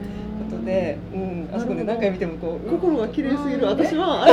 [0.66, 3.66] で、うん、あそこで何回見てもこう心が綺麗すぎる。
[3.66, 4.26] 私は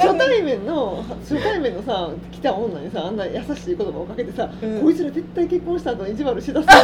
[0.00, 4.48] 初対面の初対面のさ来た女にさあんな優しい言葉をかけてさ、
[4.82, 6.80] こいつら絶対結婚した後に意地悪しだすから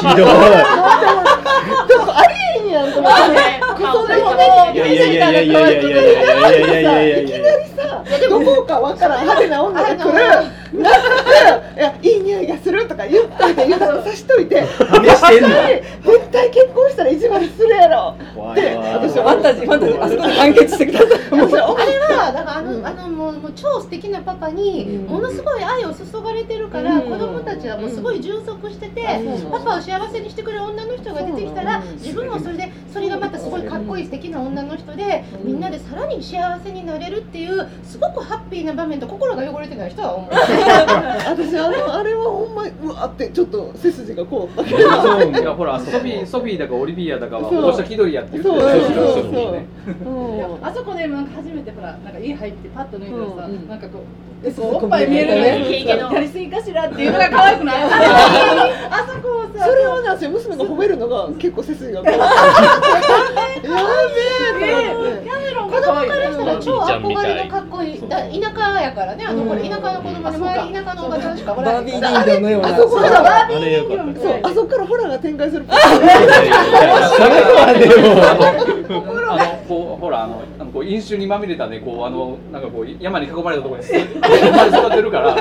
[0.00, 0.26] ひどい。
[1.88, 3.16] でもありえんやんと思って。
[3.76, 10.48] それもねいやいやいやいやいやいやいやいやいやいやいやいやさどこかわからん派手な女が来るなんかいやいい
[12.26, 15.48] 匂いがするとか言っといて言うたらさしといて試してんの？
[15.48, 18.14] 絶対結婚したら意地悪するやろ。
[18.18, 18.82] で怖いわ。
[18.94, 21.08] 私はファンタジーファンタジーあそこで完結してください。
[21.30, 27.02] 私はあれはだからあの,、あのもうもう超素敵なパパにものすごい愛を注がれてるから、うん。
[27.02, 29.50] 子供たちはもうすごい充足してて、うん。
[29.50, 40.30] パパを幸せにしてくれる女の人が出てきたら自分もそれでそれがまたすごいかっこいい素敵な女の人でみんなでさらに幸せになれるっていうすごくハッピーな場面と心が汚れてない人は思う。
[41.26, 44.66] 私あのあれはほんまにうわってちょっと背筋がこうそう。
[44.68, 47.62] いやほらソフィーソフィーだかオリビアだかはそう。
[47.62, 49.66] こうした気取りやって言ってそうそうそうソフィーね
[50.04, 50.08] う
[50.62, 53.68] んあそこでなんか初めてほらなんか家入ってパッと脱いだらさ、うん。
[53.68, 55.58] なんかこうえこうおっぱい見えるのや
[56.20, 59.96] りすぎかしらっていうのが可愛くないあそこをさそれは
[60.30, 62.10] 娘が褒めるのが結構背筋がこう。
[62.12, 62.18] や
[63.66, 65.24] べえと思って。
[65.24, 66.08] キャメロンが可愛い。
[66.10, 67.94] からしたらうん超憧れのかっこい。
[67.94, 68.24] いだ田
[68.54, 69.24] 舎やからね。
[69.26, 72.68] あのこれうん田舎の子供で周り田舎のおばちゃんしかおらバービー人形のような。
[72.68, 74.40] あそこからバービー人形みたいなそう。
[74.42, 75.64] あそこからホラーが展開する。
[75.66, 75.78] それ
[77.54, 77.86] はで
[78.94, 83.98] もホラあのこうほらあのあのこう飲酒にまみれたねこうあのなんかこう山に囲まれたところに生
[84.52, 85.36] まれ育ってるから。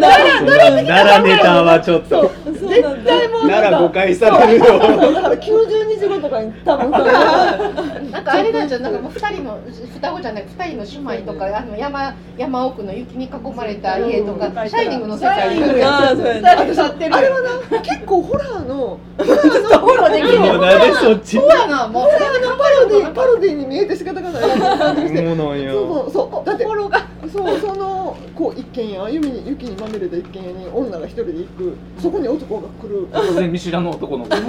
[0.00, 2.30] 奈良ネタはちょっと。
[2.46, 4.78] 絶対もう奈良誤解されるよ。
[4.78, 6.98] だから90日後とかに多分さ
[8.10, 9.58] なんかあれなんじゃなんかもう二人の
[9.94, 15.56] 双子じゃない二人の姉妹とかあの山山奥の雪に囲まれた家とかシャイニングの世界。
[15.56, 18.98] にあってるあれはな結構ホラーの。
[19.16, 20.38] ホラーできる。
[20.40, 22.02] もうなんでそっちそうやなもう。
[22.04, 24.42] ホラーのパロディパロディに見えて仕方がない。
[24.42, 24.52] そう
[26.12, 26.64] そうそうだって
[27.36, 31.76] そうそのこう一軒家雪に雪にまみれた一軒家に女が一人で行く。
[31.98, 33.06] そこに男が来る。
[33.08, 34.24] 突然見知らぬ男の。
[34.24, 34.36] 子。
[34.36, 34.46] そう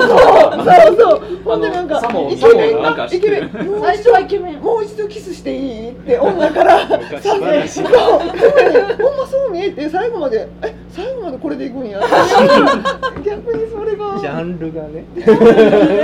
[0.97, 1.21] そう。
[1.43, 1.99] ほんでなんか
[2.31, 4.59] イケメンさもなんか知イケメンもう一度イケメン。
[4.61, 7.67] もう一度キスしていいって女から 昔さ話。
[7.69, 11.99] そうほんまにほんまそう見えて最後までえ最後までこれでいくんや。
[13.25, 14.17] 逆にそれが。
[14.19, 15.05] ジャンルがね。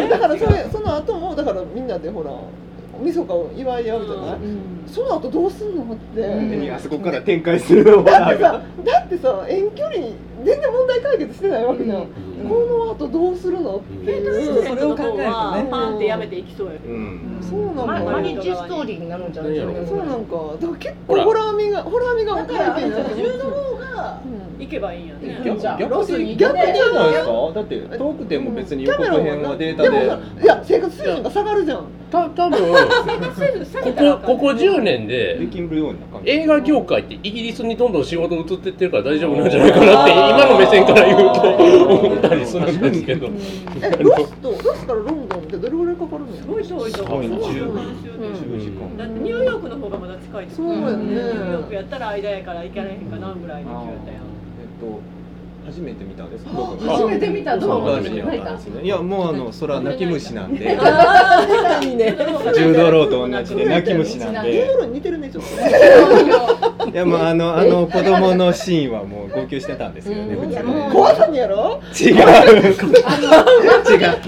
[0.10, 2.32] だからそれその後もだからみんなでほら
[3.04, 4.40] みそかを祝い合うじゃない、
[4.88, 9.96] その後どうすんのって、あそこから展開するのだってさだってさ遠距離
[10.44, 12.08] 全然問題解決してないわけじゃん、こ
[12.88, 16.94] の後どうするのっていう、それを考えるとねパンってやめていきそうやけど、
[17.54, 19.54] そうなんマかマリッジストーリーになるんじゃない？
[19.86, 20.36] そうなんか。
[20.60, 24.20] だから結構ホラー味がホラー味が分かるけど柔道が
[24.60, 26.74] 行けばいいんやね、逆に逆行けじゃないで
[27.20, 27.32] すか？
[27.54, 30.44] だってトークテーマ別に予告編はデータで。
[30.44, 31.86] いや生活水準が下がるじゃん。
[32.10, 32.68] た多分こ
[33.98, 35.40] こここ10年で
[36.26, 43.30] 映画業界ってイギリスにどんどん仕事移ってってるから大丈夫なんじゃないかなって今の目線から言うと思ったりするんですけど。
[43.82, 46.36] えロスとロスからロンドンってどれぐらいかかるの？
[46.36, 47.96] すごい遠いと思うすごいなそう10なん。
[47.96, 51.04] ですよね10時間だってニューヨークの方がまだ近いそうやね。
[51.04, 54.22] ニューヨークやったら間やから行かれへんかなぐらいの気やったやん。
[54.22, 55.00] えっと
[55.66, 57.58] 初めて見たんです初めて見た。
[57.58, 58.84] どう思初めて見たんですね。
[58.84, 60.78] いやもうあのそれは泣き虫なんで。
[60.80, 61.48] ああ
[61.80, 62.16] 確ね。
[62.56, 70.92] 柔道ローと同じで泣き虫なんジュで似てるねちょっといやもうあのあの子供のシーンはもう号泣してたんですけどね普通に。
[70.92, 71.82] 怖さにやろ？
[72.00, 72.16] 違う。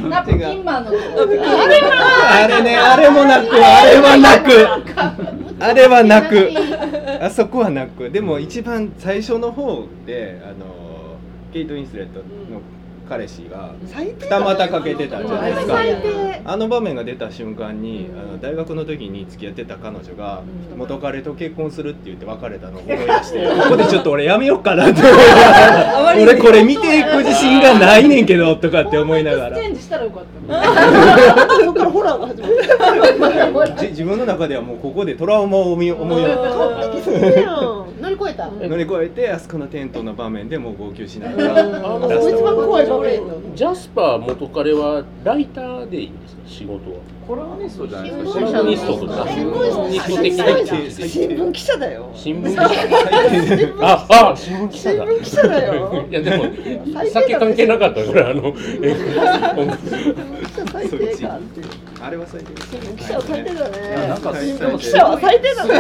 [0.10, 3.56] ナプキンマンのあれねあれも泣く。
[3.56, 4.68] あれは泣く。
[5.60, 6.52] あれは泣く。
[7.22, 8.10] あそこは泣く。
[8.10, 10.85] でも一番最初の方であの
[11.56, 12.60] ケイト・インスレットの
[13.08, 15.76] 彼氏が二股かけてたじゃないですか。
[16.48, 20.42] あの場面が出た瞬間にあの大学の時に付き合ってた彼女が
[20.76, 25.02] 元彼と結婚するって言って別れたのを思い出してここでちょっと俺やめようかなって。
[26.22, 29.58] 俺これ見ていく自信がないねんけどとかって思いながら。
[29.58, 32.42] チェンジしたらよかったそこからホラーが始
[33.52, 35.98] まるじ 自分の中ではもうここでトラウマを思いやん。
[38.06, 41.64] 乗り越えた乗り越えてあそこのテントの場面でもう号泣しながら
[43.56, 46.42] ジャスパー元彼はライターでいいんですか？
[46.46, 46.98] 仕事は。
[47.28, 48.32] コラムニストじゃないですか。
[48.34, 52.12] コラムニストとか新聞記者だよ。
[52.14, 52.62] 新聞記者。
[53.82, 55.66] ああ新聞記者だ新聞記者だ。
[55.66, 56.44] よいやでも
[57.12, 58.54] 酒関係なかったからあの
[62.02, 62.62] あれは最低記
[63.06, 64.08] 者は最低だね。
[64.08, 65.74] なんか新聞記者は最低だね。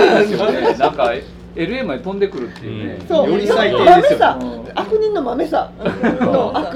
[0.77, 1.13] なんか
[1.55, 3.05] LA まで飛んでくるっていうね。
[3.07, 3.31] そう。
[3.31, 4.19] より最低豆ですよ。
[4.19, 4.39] さ。
[4.75, 5.71] 悪人の豆さ。
[6.19, 6.75] の悪。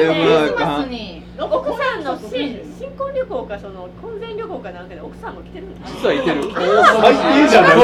[0.00, 0.12] いや
[0.58, 1.22] まあかに。
[1.38, 6.42] 奥さんの新新婚旅行かその婚前旅行かなんかで奥さんも来てるんです実はいてる。
[6.50, 7.76] 最低じゃない。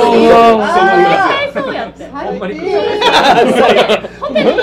[1.52, 2.54] そうやってほんまに。
[2.58, 4.58] ホテルに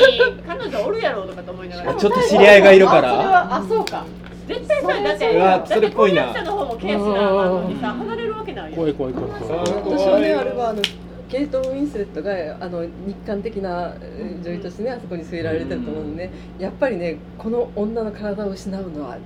[0.45, 1.93] 彼女おるやろとかと思いながら。
[1.93, 3.13] ちょっと知り合いがいるから。
[3.13, 4.03] はあそうか。
[4.47, 6.23] 絶対そうやだってだってそれっぽいな。
[6.23, 8.73] 婚約者の方もケースなのにさ離れるわけないやん。
[8.73, 9.13] 怖い怖い。
[9.13, 9.67] 怖い怖い。
[9.99, 10.81] 私はねあれはあの
[11.29, 12.89] ケイト・ウィンスレットがあの日
[13.25, 19.17] 韓的なえー女優としてねあそこに据えられてると思うので、ね、やっぱりねこの女の体を失うのは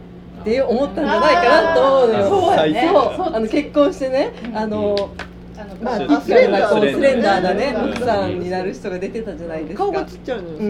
[0.42, 2.30] って思ったんじゃないかなと思うのよ。
[2.30, 2.90] そうやね。
[2.92, 3.36] そう。
[3.36, 5.12] あの結婚してねあの
[5.56, 7.92] あのまあ、スレンダースレンダーなねうん。
[7.92, 9.84] 奥さんになる人が出てたじゃないですか。
[9.84, 10.64] 顔がちっちゃいのよ、う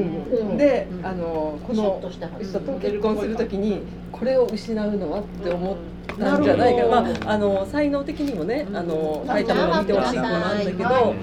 [0.54, 5.78] ん、で、あのこのとした人と結婚するときにこれを失うのはって思っ
[6.19, 11.15] たんじゃないかな、まあ、あの才能的にもねあの書いたものを見てほしい子なんだけど、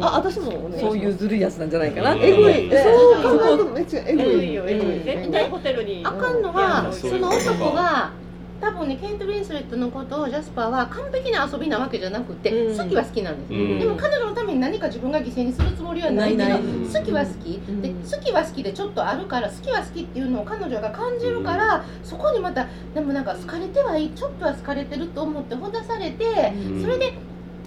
[0.00, 2.14] あ私もねそういうずるいやつなんじゃないかな。
[2.14, 2.68] ってえぐい。
[2.68, 4.54] でそう考えるとめっちゃえぐい。
[4.54, 5.00] よえぐい。
[5.04, 6.92] 絶対ホテルにあかんのはうん。
[6.92, 8.12] その男が
[8.60, 12.76] 多分ねケント・ウィンスレットのことをジャスパーは完璧な遊びなわけじゃなくて、うん。
[12.76, 13.78] 好きは好きなんです、うん。
[13.78, 16.62] でも彼女のために何か自分が犠牲にするつもりはないけどないない。
[16.92, 17.82] 好きは好き、ん。
[17.82, 26.82] で好きは好きでちょっとあるから好きは好きっていうのを彼女が感じるから、そこにまたでもなんか好かれてはいいちょっとは好かれてると思ってほだされて、うん。
[26.82, 27.14] それで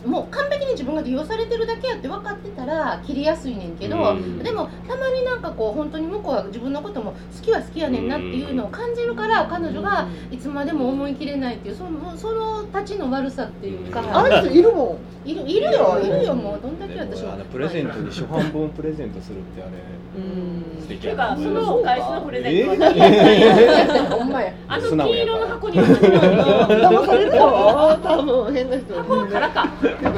[0.06, 4.40] もう完璧に自分が利用されてるだけやって分かってたら切りやすいねんけど、うん。
[4.40, 15.14] でもたまになんかこう本当に向こうは自分のことも好きは好きやねんなっていうのを感じるから彼女がいつまでも思い切れないっていうそのその立ちの悪さっていうか、あの人いるもん。
[15.26, 16.36] いるいるよいるよ。
[16.36, 19.72] もうどんだけ私もあのプレゼントに初版本プレゼントするってあれ
[20.18, 20.82] うん。
[20.82, 24.54] 素敵やなと思いますのお返しのプレゼントはえ ほんまや。
[24.68, 28.96] あの黄色の箱に入ってるの騙されるかわ多分変な人。
[28.96, 29.70] 箱の殻か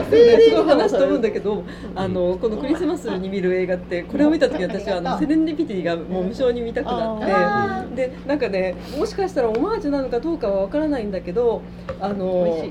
[0.10, 1.64] でその話飛ぶんだけど
[1.96, 11.62] あのこのクリスマスに見る映画ってこれを見た時私はあのセレンディピティがもう無償に見たくなってでなんかねもしかしたらオマージュなのかどうかはわからないんだけど
[12.00, 12.66] あの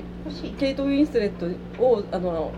[0.59, 1.47] ケイト・ウィンスレット
[1.83, 2.51] をあの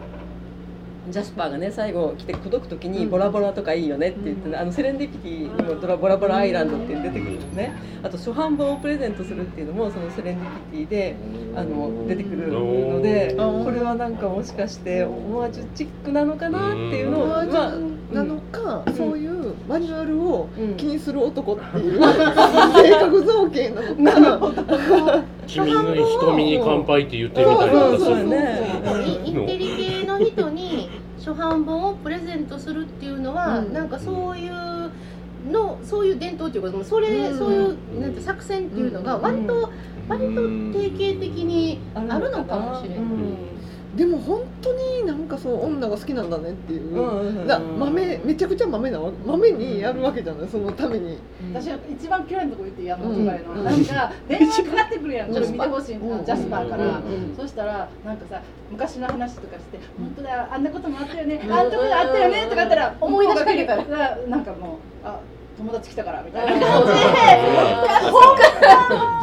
[1.09, 7.73] ジャスパーがね最後来て口説く時に「ボラボラとかいいよね」って言って、ねあのセレンディピティにもドラ「ボラボラアイランド」って出てくるのね。
[8.03, 11.15] あと初版本をプレゼントするっていうのもそのセレンディピティで
[11.55, 22.01] あの出てくるのでこれはなんかもしかしてオマージュチックなのかなっていうのをマージまあュなのか、そういうマニュアルをうん気にする男っていう。
[22.01, 30.89] 性格造形なのか君の瞳に乾杯って言ってみたりとかすそうそうるねインテリ系の人に
[31.27, 33.73] 初版本をプレゼントするっていうのは、うん。
[33.73, 34.91] なんかそういう
[35.51, 37.37] のそういう伝統っていうかそれ、うん。
[37.37, 39.69] そういうなんて作戦っていうのが割と、
[40.07, 42.99] 割と定型的にあるのかもしれない。
[43.91, 51.17] うんでも本当になんかそう女が好きなんだねっていう、うんだ豆めちゃくちゃ豆なわ豆にやるわけじゃないそのために。
[51.53, 53.09] 私は一番嫌いなとこ言っていいあの。
[53.09, 53.25] うん。
[53.25, 55.33] なんか 電話かかってくるやん。
[55.33, 63.83] これ見てほしいうんジャスパーから、うんそしたらなんかさ昔の話とかして「本当だよあんなこともあったよねあんなことあったよね」とか言ったら思い出しかけたら。
[63.85, 65.19] らなんかもう「あ
[65.57, 66.67] 友達来たから」みたいな。
[66.67, 66.97] 感じで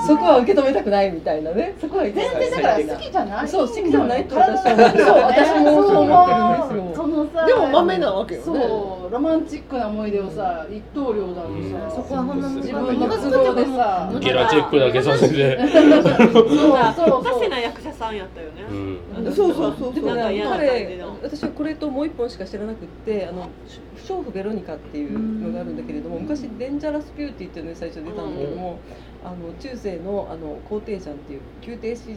[0.06, 1.74] そこは受け止めたくないみたいなね。
[1.80, 3.48] そこは全然だから好きじゃない。
[3.48, 5.18] そう好きじゃないって体私そう。
[5.18, 7.04] 私もそう思ってるんですよ。
[7.04, 8.46] そのさでも豆なわけよね。
[8.46, 9.12] そう。
[9.12, 14.10] ロマンチックな思い出をさ一刀両断にさ、そこは自分の都合でさ。
[14.20, 16.50] ゲラチェックだけさせて、 そう
[16.96, 18.98] そうおかしな役者さんやったよね。
[19.16, 20.04] うん、そうそうそうそう。
[20.04, 21.16] 彼の。
[21.22, 23.48] 私はこれともう一本しか知らなくってあの
[23.96, 28.78] 「娼婦ベロニカ」っていうのがあるんだけれども昔「デンジャラス・ビューティー」っていうのに最初出たんだけども、
[29.24, 32.14] あの中世のあの皇帝ジャンっていう宮廷詩人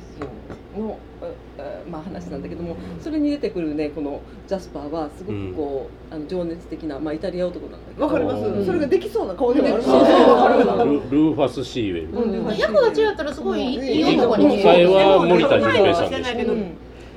[0.78, 1.26] の、あ
[1.64, 8.06] あまあ、話なんだけどもそれに出てくるねこのジャスパーはすごくこう、あの情熱的な、まあ、イタリア男なんだけど。
[8.06, 8.66] わかります、うん。
[8.66, 12.58] それができそうな顔ではあるそうルルーファス・シーウェル、うん。
[12.58, 14.92] 役が違ったらすごいいい男に見える。
[14.92, 16.60] は森田純平さんですけどうん。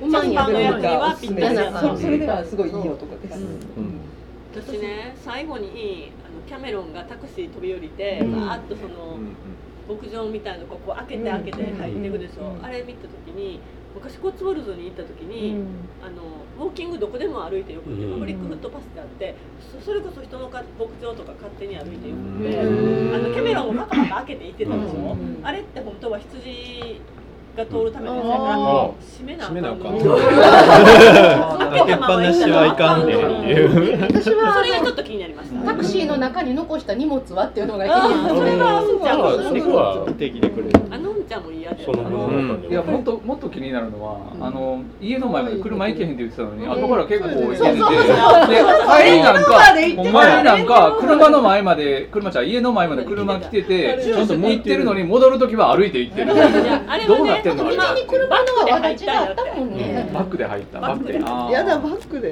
[0.03, 0.31] うまいん。
[0.31, 3.45] やジャスパーの役にはぴったりそうそれではすごいいい男です、
[4.53, 8.31] 私ね最後にあのキャメロンがタクシー飛び降りて、うん。
[8.33, 9.17] バーッとその
[9.87, 13.59] 牧場みたいなとこ開けて開けて入っていくでしょ、うんあれ見た時に
[13.93, 15.65] 昔コッツウォルズに行った時に、
[16.01, 16.21] あの
[16.57, 23.15] ウォーキングどこでも歩いてよくて、うんパブリックフットパスってあってそそれこそ人のか牧場とか勝手に歩いてよくて、うん。
[23.15, 25.41] あのキャメロンもパカパカ開けて行ってたでしょ、うん。
[25.43, 27.01] あれって本当は羊
[27.55, 28.35] が通るためのから
[29.25, 29.93] めなあ閉めなあかん。
[29.97, 29.99] の
[31.71, 33.05] 開けっぱなしはいかん。
[33.05, 35.59] ねんっていう私それはがちょっと気になりました。
[35.65, 40.79] タクシーの中に残した荷物はっていうのが気になるそれはそうじゃあそこは定義でくれる。
[40.89, 41.83] あのんちゃんも嫌で。
[41.83, 44.43] そのいやもっともっと気になるのは、うん。
[44.45, 46.71] あの家の前まで車行けへんって言ってたのに、うん。
[46.71, 47.83] 後から結構行けてて、で帰
[49.11, 49.73] りなんか
[50.43, 56.33] なんか車の前まで車じゃ家の前まで車来ててちゃんと行ってるのに戻る時は歩いて行ってる。
[57.07, 57.75] どうなってんのあれ。
[57.75, 60.09] 別に車のはわだちがあったもんね。
[60.13, 60.79] バックで入った。
[60.79, 61.13] バックで。
[61.15, 62.29] やだバックで。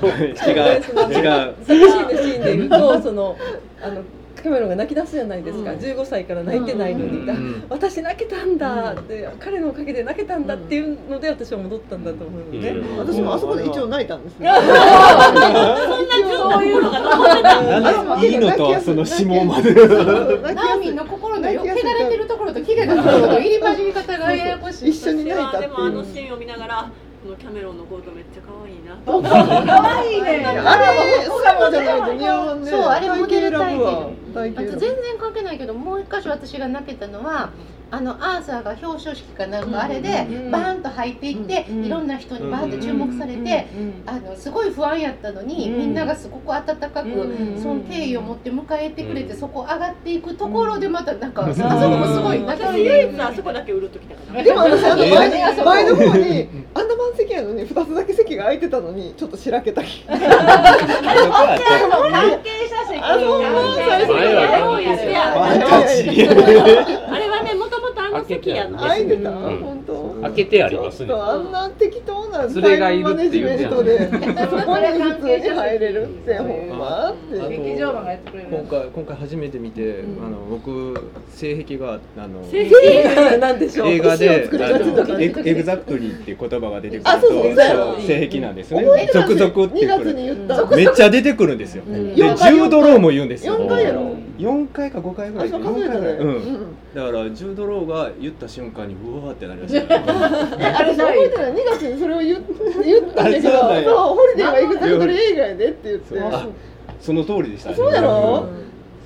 [0.00, 0.82] 違う。
[1.12, 1.54] 違う。
[1.62, 3.36] 作シーンのシーンでその
[3.82, 4.02] あの
[4.40, 5.78] キャメロンが泣き出すじゃないですか、うん。
[5.78, 7.34] 15歳から泣いてないのに、だ
[7.68, 8.92] 私泣けたんだ。
[8.94, 12.98] って、彼のおかげで泣けたんだっていうので私は戻ったんだと思うのね、うん。
[12.98, 14.74] 私もあそこで一応泣いたんですねそんな
[16.36, 16.96] そういうのが
[18.24, 21.62] いいのとはその指紋までナーミンの心のよ。
[21.62, 21.74] 汚れ
[22.08, 24.90] てるところと綺麗なところの入り混じり方がややこしい。
[24.90, 26.90] 一緒に泣いたってでもあのシーンを見ながらこ
[27.32, 28.96] のキャメロンのコートめっちゃ可愛いな。
[29.06, 30.46] 可愛いね。
[30.46, 37.50] あれそうじゃないと似合わんねそうあれモデル体型体型あと全然関係ないけどもう一箇所私が泣けたのは
[37.94, 40.50] あのアーサーが表彰式かなんかあれでうん。
[40.50, 41.84] バーンと入っていってうん。
[41.84, 43.66] いろんな人にバーンと注目されて
[44.06, 45.78] あのすごい不安やったのにうん。
[45.78, 47.62] みんながすごく温かくうん。
[47.62, 49.38] その敬意を持って迎えてくれてうん。
[49.38, 60.30] そこ上がっていくところでまたなんかあそこもすごい泣け私て唯一あそこだけ売るときたかなでも私あのえ前ー前の方にアンダマン席やのに2つだけ席が空いてたのにちょっとしらけた気 関係者
[62.86, 63.16] 席あ
[67.18, 67.81] れはねもともとあ
[68.12, 69.58] の席やった空いてた、うん。
[69.58, 70.02] 本当？
[70.22, 71.12] 開けてありますね。
[71.12, 77.14] あんな適当な連れがいるってタイムマネジメントでそこに普通に入れるってほんま
[77.48, 80.26] 劇場マンがやってくれる今回今回初めて見て、うん。
[80.26, 83.38] あの僕性癖があの性癖？
[83.38, 83.88] なんでしょう？
[83.88, 84.48] 映画で
[85.44, 88.00] exactly っていう言葉が出てくるとあそうそうそう。
[88.06, 88.84] 性癖なんですね。
[89.12, 90.56] 続々って2月くに言った。
[90.62, 92.14] るめっちゃ出てくるんですよ、ん。
[92.14, 93.58] で四回ジュード・ローも言うんですよ。
[93.58, 96.00] 4回やろ？4回か5回ぐらいあそう数えたね。
[96.00, 96.28] うん。
[96.28, 96.76] うん。
[96.94, 99.94] だからジュード・ローが言った瞬間にうわーってなりました。
[99.94, 102.40] よ あれ覚えてない2月にそれを言っ
[102.84, 106.20] 言ったんだけどあそうホリデーは exactly 映画やでって言って。
[106.20, 106.46] あ
[107.00, 107.76] その通りでしたね。
[107.76, 108.46] そうやろ？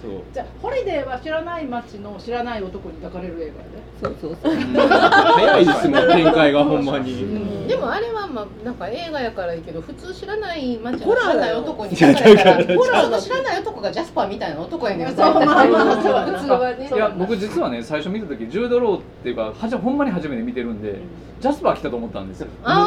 [0.06, 0.22] そう。
[0.32, 3.86] じゃあホリデーは知らない街の知らない男に抱かれる映画やで。
[4.02, 4.54] そうそうそう。
[4.54, 15.64] 早いですもん 展開がほんまに、でもあれはまあなんか映画やからいいけど普通知らない街ホラーの知らない男に抱かれたら いやホラーの知らない男がジャスパーみたいな男やねんそうまあまあ
[16.02, 16.90] そう普通はね。
[16.94, 21.00] いや僕実はね最初見た時ジュード・ローっていうかはじほんまに初めて見てるんで
[21.40, 22.48] ジャスパー来たと思ったんですよ。
[22.64, 22.82] 同じ同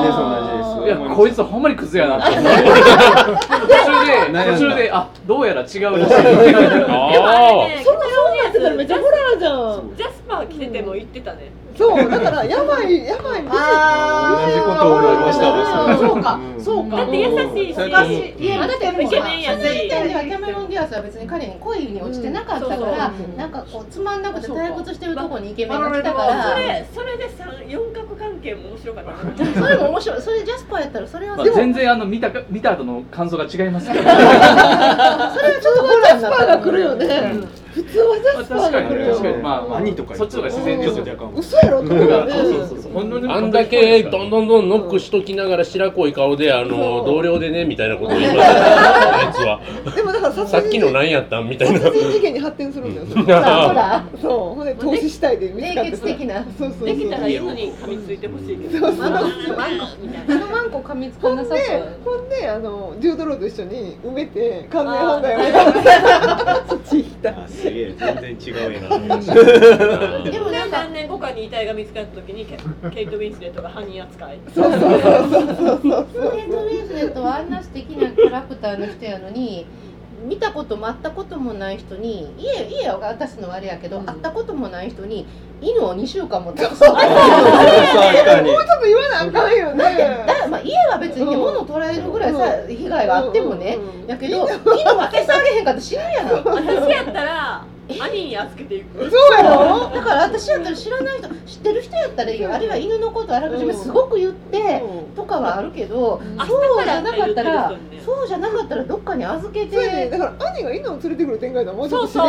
[0.00, 0.86] じです同じです。
[0.86, 2.62] いやこいつほんまにクズやなって思って。
[3.62, 7.84] 途中で途中であどうやら違うらしい
[8.52, 9.96] ってたらめっちゃホラーじゃん。
[9.96, 11.50] ジャスパー着てても言ってたね。
[11.74, 13.44] そうだからやばいやばい。
[13.48, 15.98] あ同じことを思いました。
[15.98, 16.60] そうかうん。
[16.62, 16.96] そうか。
[16.98, 19.62] だって優しいしだってイケメンやし。
[19.62, 30.22] その時点ではキャメロン・ディアスは別に彼に恋に落ちてなかったから、なんかこうつまんなくて退屈してるとこにイケメンまが来たかそら、れそれで三四角関係も面白かったなそれも面白い。
[30.22, 34.02] それジャスパーやったらそれはまあ全然あの見たか見た後の感想が違いますけど。
[34.04, 39.36] それはちょっとホラージャスパーが来るよね普通はジャスパー確かにが来るよ確かに。
[39.42, 39.78] まあまあ。
[39.78, 42.92] 兄とかそっちの方が自然ですよ若干嘘やろとそうそうそうそう。
[42.92, 43.10] ほん。
[43.22, 49.60] のあんだけどんどんどんノックしときながら白濃い顔であの同僚でねみたいなことを言いましたねあいつは。
[49.94, 51.48] でもだから殺さっき人の何やったん？
[51.48, 51.80] みたいな。
[51.80, 53.06] 殺人事件に発展するんだよ。
[53.24, 53.30] ほ
[53.74, 54.04] ら。
[54.20, 54.30] そう。
[54.56, 56.86] ほんで投資したいで見つかって冷血的なそうそうそう。
[56.88, 59.20] できたら犬に噛みついてほしいけどそうそうあの
[59.56, 68.98] マンコみたいなあのマンコ噛みつかなんさそうほんであのジュードローと一緒に埋めて完全犯罪をやってそっち行ったあすげえ全然違うやな
[70.30, 70.78] でもなんか。
[70.82, 72.56] 何年後かに遺体が見つかった時にケ
[72.90, 74.40] ケイト・ウィンスレットが犯人扱い。
[74.54, 75.00] そうそうそうそう。
[76.12, 79.66] そうケイト・ウィンスレットはあんな素敵なキャラクターの人やのに
[80.26, 85.26] 見たことも会ったこともない人に家家を渡すのはあれやけど、会ったこともない人に
[85.60, 86.86] 犬を2週間も確か
[88.40, 90.26] にもうちょっと言わなあかんよね
[91.02, 92.38] 別にね、物を取られるぐらいさ、
[92.68, 94.54] 被害があってもね、うんやけど犬
[94.96, 96.44] は餌あげへんかったら死ぬやん。
[96.44, 99.90] 私やったら兄に預けていくそうやろ？
[99.90, 102.54] だから私やったら知らない人知ってる人やったらいいよ。
[102.54, 104.82] あるいは犬のことあらかじめすごく言って、
[105.14, 107.72] とかはあるけど、そうじゃなかったら、
[108.04, 110.08] そうじゃなかったらどっかに預けて。
[110.10, 111.80] だから兄が犬を連れてくる展開だもん。
[111.80, 112.26] もうそうそう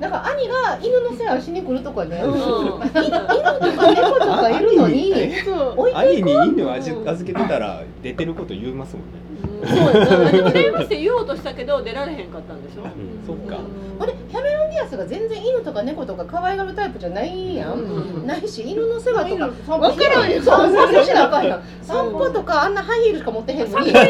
[0.00, 2.32] だから兄が犬の世話をしに来るとかね、うん。
[2.32, 5.52] 犬犬とか猫とかいるのに置いていく。
[5.96, 9.23] 兄に犬預けてたら出てること言いますもんね
[9.66, 10.32] そう。
[10.32, 12.82] でも電話して言おうとしたけど出られへんかったんでしょ？
[13.26, 13.58] そっか。
[14.00, 18.26] あれキャメロン・ディアスが全然犬とか猫とか可愛がるタイプじゃないやん、うん。
[18.26, 19.46] ないし犬の世話とか
[19.78, 20.42] 分からんよ。
[20.42, 21.62] 散歩しなあかんやん。
[21.80, 23.90] 散歩とかあんなハイヒールしか持ってへんのに。
[23.90, 23.92] い。
[23.92, 24.06] ら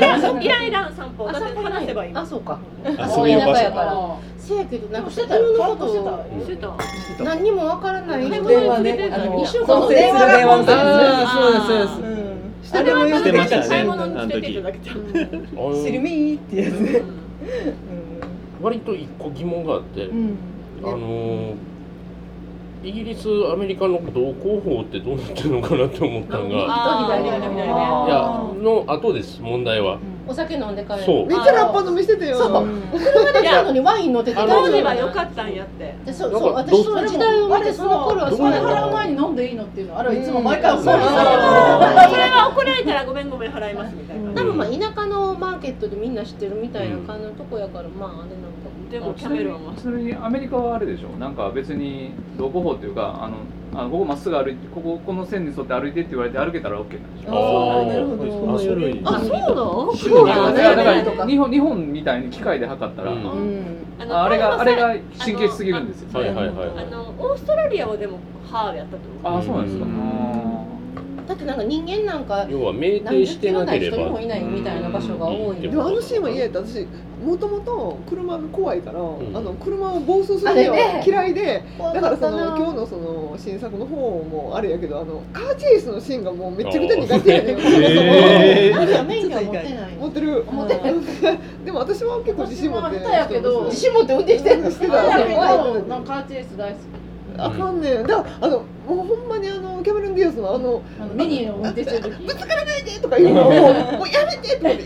[0.61, 1.31] んいらん散歩。
[1.31, 2.59] だって話せばいいあそうか。
[2.99, 5.49] あそういう場所田舎やかせやけどなんかしてたよ。
[5.51, 5.93] 犬のことし
[6.47, 6.71] てた。
[6.71, 7.25] をしてた。
[7.25, 8.93] 何にもわからない人電話ね。
[8.97, 12.24] 連れてったあの二週間そう電話そうですそうです
[12.75, 15.85] うんあれはしてましたね買い物に連れて行っただけじゃん。
[15.85, 16.75] シルミーってやつ。
[16.75, 17.03] ね
[18.63, 20.37] 割と一個疑問があって、うん。
[20.83, 21.55] あのー
[22.85, 26.53] イギリスアメリカの同行法ってどうなってるのかなって思ったのがい
[28.11, 31.03] やの後です問題はお酒飲んで帰る。
[31.05, 31.27] そう。
[31.27, 32.39] めっちゃラッパ飲みしてたよ。
[32.39, 32.67] そう。
[32.93, 40.81] 車で来たのにワイン乗っててあ当時は良かったんやってでそうそう私その時代を見てその頃はそれ払う前に飲んでいいのっていうのあれはいつも毎回う。
[40.81, 40.83] ん。
[40.83, 40.97] そうそれ
[42.31, 48.35] は怒られたらごめんごめん払いますみたいな多分まあ田舎のマーケットでみんな知ってるみたいな感じのとこやからまああれなんか
[48.91, 51.09] でもキャメロンはちなみにアメリカはあれでしょ。
[51.19, 53.37] なんか別に道交法っていうかあの
[53.77, 57.31] あのここまっすぐ歩いてこここの線に沿って歩いてって言われて歩けたら OK なんでしょ？
[57.31, 57.89] あー。
[57.89, 58.25] なるほど。
[58.55, 59.21] あそういうあ
[59.97, 60.75] そうなのだ。
[60.75, 63.19] ねから日本日本みたいに機械で測ったら、うん。
[63.19, 64.13] うん。
[64.13, 68.19] ああれがあれがの神経質すぎるんですよ、はいはいはいあのオーストラリアはでも
[68.51, 69.41] ハーやったと思う。
[69.41, 71.27] あそうなんですか、うん。
[71.27, 76.61] だってなんか人間なんか要は酩何十酊してキロないなければ人もいないみたいな場所が多いあのシーンは嫌やった。
[76.61, 76.87] 私
[77.25, 79.03] もともと車が怖いから、ん。
[79.03, 79.07] あ
[79.41, 82.51] の車を暴走するのは嫌いで怖だからったな。
[82.51, 87.57] の今日のその新作の方もあれやけどあのカーチェイスのシーンがもうめちゃくちゃ苦手やねん。
[87.57, 87.81] 持って
[89.75, 89.97] ない。
[89.97, 90.45] 持ってる？
[90.45, 90.95] 持ってない。
[91.65, 95.59] でも私は結構自信持って自信持って運転してるんですけどあれやけ怖い。
[95.59, 96.79] どなんかカーチェイス大好き。
[97.37, 98.07] あかんねん。
[98.07, 98.65] だあのも
[99.03, 99.64] うほんまにあの
[100.15, 103.51] ン・ディアスのあのあのミニの運転してる時ぶつからないでとか言うのを
[103.99, 104.85] もうやめてとかって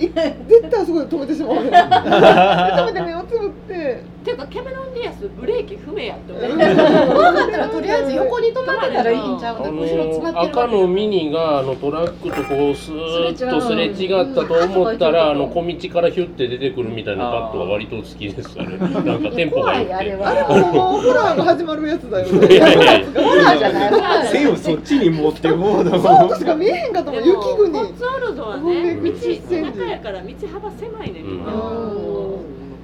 [0.48, 1.54] 絶対あそこで止めてしまう。
[1.64, 4.18] ね ん止めて目をつぶって。
[4.28, 18.76] ていうかキャメロン・ディアスブレーキ不明やって思かったらとりあえず横に止まってたらいいんちゃうあの後ろ詰まのってる赤のミニがあのトラックとこうスーッとすれ違ったと思ったらあの小道からヒュッて出てくるみたいなカットは割と好きですあれ。
[18.76, 20.30] なんかテンポが良くあれは。
[20.44, 23.22] ホラーが始まるやつだよいねやいやいや。
[23.22, 23.90] ホラーじゃない。
[23.90, 26.28] ホラーじ背をそっちに持ってもうだそうもん。
[26.28, 27.72] としか見えへんかったもんでも雪国。
[27.72, 31.44] コッツォルドはね道中やから道幅狭いねんみん。
[31.44, 31.52] な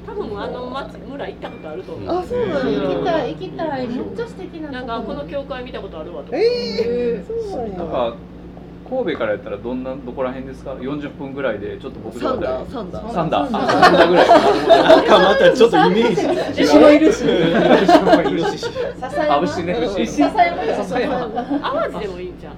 [0.06, 2.18] 多分あの町村行ったことあると思う。
[2.18, 3.88] あそうなん行きやたい行きたい。
[3.88, 7.78] めっちゃ素敵ななんかこの教会見たことあるわとかええそうなんや。
[7.78, 8.16] なんか
[8.88, 12.66] 神戸からやったらどんなどこら辺ですか？40分ぐらいでちょっと僕サンダー。
[12.66, 13.12] ーサンダー。
[13.12, 13.56] サンダー。
[13.56, 14.28] あサンダーぐらい。
[14.28, 17.22] なんかまたちょっとイメージ違う白いるし。
[17.24, 18.66] イノシシ
[19.28, 19.72] あ牛ね。
[19.72, 20.06] 牛。
[20.06, 20.44] 笹
[21.00, 22.54] 山淡路でもいいんじゃん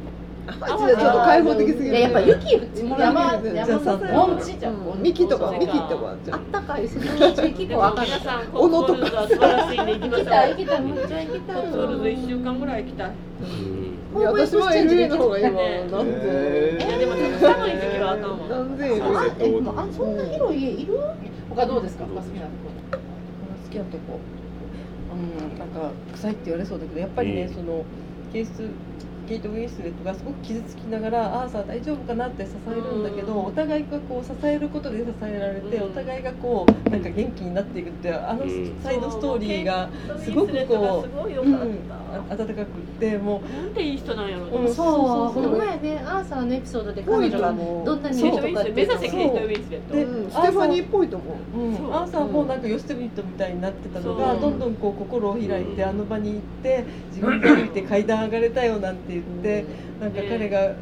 [0.49, 1.89] あちょっと開放的すぎる。
[1.89, 6.83] いややっぱ雪山山じゃあさモンチじゃんうんミキとかミキとかじゃあんったかい。
[6.83, 7.03] ですね
[7.35, 9.69] 結でも構赤さんコッツォルドは素晴ら。
[9.69, 10.83] しいんで行きましょう行きたい行きたい。
[10.83, 11.71] めっちゃ行きたい。
[11.71, 13.45] コルド1週間ぐらい行きたいう
[14.19, 15.61] んいや私は LA の方がいいわなん
[16.09, 18.63] へでいやでもちょっと寒い時期はあかんわな。
[18.63, 20.99] んであそんな広い家いる？
[21.51, 22.05] 他どうですか？
[22.07, 22.71] 他好きなとこ。
[23.65, 24.21] 好きなとこ。
[25.13, 27.55] うんなんか臭いって言われそうだけどやっぱりね、うん。
[27.55, 27.85] その
[28.33, 28.51] ケース
[29.27, 35.85] ケイト・ウィンスレットがすごく傷つきながらアーサー大丈夫かなって支えるんだけど、お互いがこう支えることで支えられて、うん。
[35.85, 38.77] お互いがこうなんか元気になっていくってあのうん。
[38.83, 39.91] サイドストーリーが
[40.23, 41.97] すごくすこう、うん、
[42.31, 42.65] 温かくっ
[43.01, 48.03] てもたなんていい人なんやろとうそうほんまやねアーサーのエピソードで彼女がどん。
[48.03, 51.25] なにいいとか目指せケイト・ウィンスレットでうんステファニーっぽいと思
[51.55, 59.65] うう、うんアーサーもなんかヨステミットみたいになってたのがどんどんこう心を開いてうんあの場に行って自分で歩いて階段上がれたよなんて言って
[60.01, 60.75] なんか彼が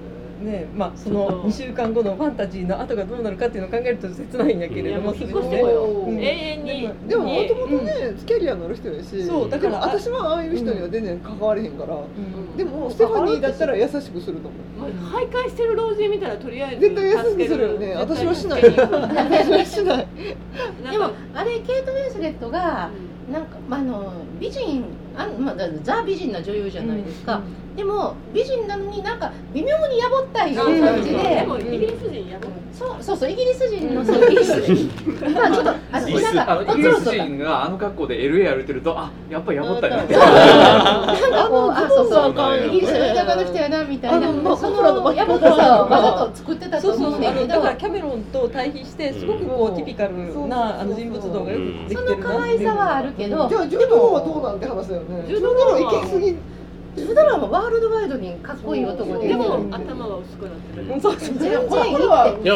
[0.43, 0.67] ね。
[0.75, 5.85] まあそのそう2週間後のファンタジーの後がどうなるかっていうのを考えると切ないんやけれどもいやもう引っ越してこよ。
[5.85, 6.19] ううん。
[6.19, 7.09] 永遠に。
[7.09, 7.93] でももともとね
[8.27, 9.27] キャリアのある人やし。
[9.27, 11.95] そうだからでも私はああいう人には全然関われへんから。
[11.95, 12.57] うん。
[12.57, 14.81] でもステファニーだったら優しくすると思う。
[14.81, 17.95] もう徘徊してる老人見たらとりあえず絶対優しくするよね。
[17.95, 18.63] 私はしない。
[18.63, 20.07] 私はしない。
[20.91, 22.91] でもあれケイト・ウィンスレットが
[23.33, 24.85] なんか、まあ、あの美人
[25.17, 27.41] あ、まあ、だザ美人な女優じゃないですか、
[27.77, 31.17] でも美人なのになんか微妙にやぼったい感じで。
[31.19, 34.61] で、もイギリス人やばいそうそうそうイギリス人のそうイギリス。
[34.63, 34.91] 人。
[35.33, 36.35] まあちょっとあのイギリス。
[36.35, 40.03] なんかあのイギリス人があの格好で LA 歩いてるとあやっぱりやぼったいな。
[40.05, 44.57] ってなんかこうあそうそうイギリスの田舎の人やなみたいな。
[44.57, 47.21] そのの巻き方やぼったさをわざと作ってたとそうそうそうあ思う。
[47.21, 53.49] んだけどのだからキャメロンと対比してすごくこうティピカルなあの人物像がよくできてそるなの可愛さはあるけど。
[53.49, 55.25] じゃあジュードローはどうなんて話だよね。
[55.27, 56.37] ジュードローは行き過ぎ
[56.97, 59.29] ジュドラーもワールドワイドにかっこいい男で。
[59.29, 60.89] でもうん頭は薄くなってる。
[60.89, 61.35] うんそうそう。
[61.35, 61.59] 全然いい。
[61.59, 62.55] っていや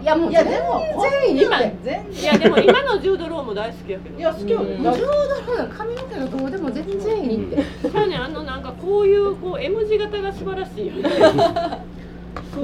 [0.00, 1.76] いやもう全員いいって。
[1.82, 4.18] 全いやでも今のジュードローも大好きやけど。
[4.18, 11.02] いや好きようんねジョーダの髪の毛のどうでも全然いいって、じゃあねあのなんかこういうこう M 字型が素晴らしいよね。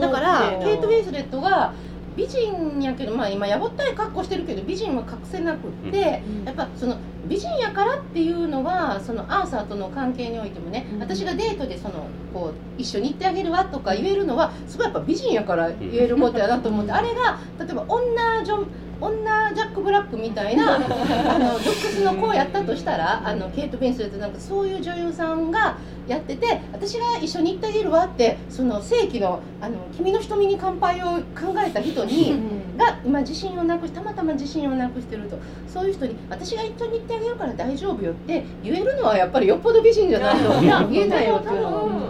[0.01, 1.73] だからケイト・ウィンスレットが
[2.17, 6.97] 美人やけどまあ今やぼったい格好してるけど美人は隠せなくって、やっぱその
[7.29, 11.01] 美人やからっていうのはそのアーサーとの関係においてもね、うん。
[11.01, 18.67] 私がデートでそのこう一緒に行ってあげるわとか言えるのはすごいやっぱ美人やから言えることやなと思って、あれが例えば女ジョン
[19.01, 25.77] 女ジャック・ブラックみたいな あのルックスの子やったとしたらあのケイト・ウィンスレットなんかそういう女優さんが
[26.09, 32.39] やってて私が一緒に行ってあげるわってその世紀のあの「君の瞳に乾杯」を考えた人に
[32.79, 35.37] が今自信をなくしたまたま自信をなくしてると。
[35.69, 40.89] そういう人に私が一緒に行ってあげるから大丈夫よって言えるのはやっぱりよっぽど美人じゃないと。
[40.91, 41.67] 言えないよっていう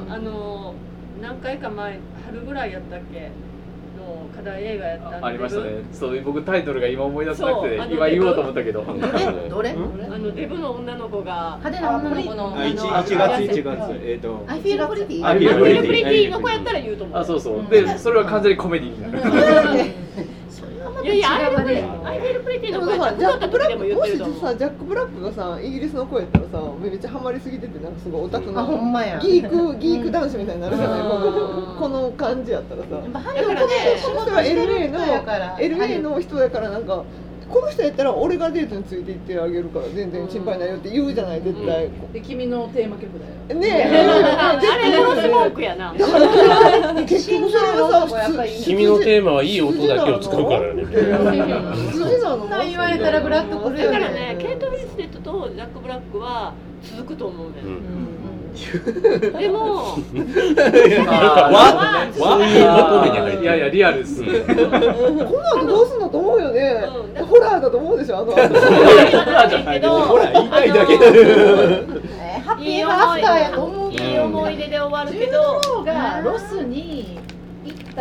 [0.09, 0.73] あの
[1.21, 3.29] 何回か前春ぐらいやったっけ？
[4.07, 5.71] の課題映画やったんでありましたね。
[5.93, 8.85] そう僕タイトルが今思い出せなくて今言おうと思ったけど。
[8.85, 9.01] どれ？
[9.51, 9.71] どれ？
[9.71, 9.75] あ
[10.19, 12.55] のデブの女の子が派手な女の子の。
[12.55, 14.01] あ 1, 1月1月。
[14.03, 14.45] えっ、と。
[14.47, 15.27] I feel pretty.
[15.27, 15.87] あプ I feel リ pretty.
[15.87, 17.19] プリティの子やったら言うと思う。
[17.19, 17.71] あそうそう。
[17.71, 19.91] でそれは完全にコメディになる
[20.97, 29.19] またいやいやアイ違う I Feel Pretty での子やったもだかららジャック・ブラックもしさジャック・ブラックがさイギリスの子やったらさめっちゃハマりすぎててなんかすごいオタクあほんまや。
[29.19, 31.09] geek geek 男子みたいになるじゃないうん。
[31.09, 32.89] このこの感じやったらさ。
[32.97, 33.73] やっぱハだからね
[34.05, 34.99] この人は LA の
[35.59, 37.05] LA の人やからなんか
[37.49, 41.91] この人やったら俺がデートについて行ってあげるから全然心配ないよって言うじゃない絶対。
[42.13, 43.91] で君のテーマ曲だよね
[44.39, 44.91] あえ。
[44.91, 45.95] れロスモークやな。
[45.95, 46.27] だから
[47.05, 50.85] 結局それはさ君のテーマはいい音だけを使うからね。
[51.93, 59.33] 筋なのそんな言われたらブラッとくるよだからねねケイト・ウィンスレットとジャック・ブラックは続くと思うね、うん。
[59.33, 59.95] でもわ
[62.17, 62.43] そう
[63.43, 64.23] いやいやリアルです。
[64.23, 64.81] ねこの
[65.61, 66.85] 後どうすんのと思うよね。
[67.23, 68.37] ホラーだと思うでしょあの後。
[69.73, 71.96] けどほら言いたいだけだえー happy ever after やと思う
[73.91, 77.36] いい思い出で終わるけどジュードがロスに行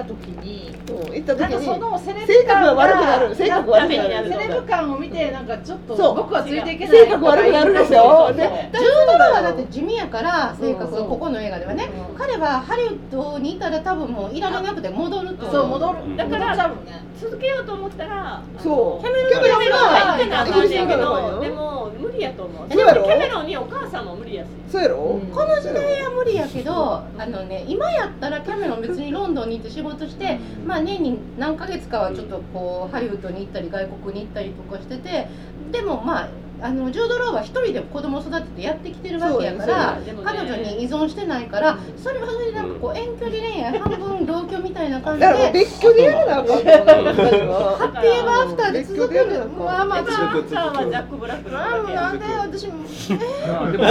[0.01, 6.15] った時にうん行った時なんかそにのセレブ性格が感悪くなる性格悪くなダメになるるセレブ感を見てなんかちょっとそう。
[6.15, 12.17] 僕はついていけない性格悪くなるでしょでそうそうジュード・ローはだって地味やから生活がここの映画ではねうん。
[12.17, 16.17] 彼はハリウッドにいたら多分もういられなくて戻るとそう戻る。
[16.17, 16.91] だから戻っちゃうもんね。
[17.19, 19.03] 続けようと思ったらそう。
[19.03, 22.69] キャメロンキャメロンは行ってなあかんねんけどでも無理やと思う。
[22.69, 23.03] そうやろ？
[23.03, 24.47] キャメロンにお母さんも無理やし。
[24.69, 24.97] そうやろ？
[25.33, 35.27] この時代は無理やけどあのね今やったらキャメロン別にロンドンに行って仕事してまあ年に何ヶ月かはちょっとこうハリウッドに行ったり外国に行ったりとかしてて
[35.71, 36.29] でもまあ
[36.61, 50.03] あのジュード・ローは一人で子供を育ててやってきてるわけやから彼女に依存してないからそれはそれでなんかこう遠距離恋愛半分同居みたいな感じで別居でやらなハッピーエバーアフターで続くのまあまあ。
[50.03, 51.85] でもアンサーはジャック・ブラックなん
[52.19, 52.73] で私も。
[53.45, 53.83] あでも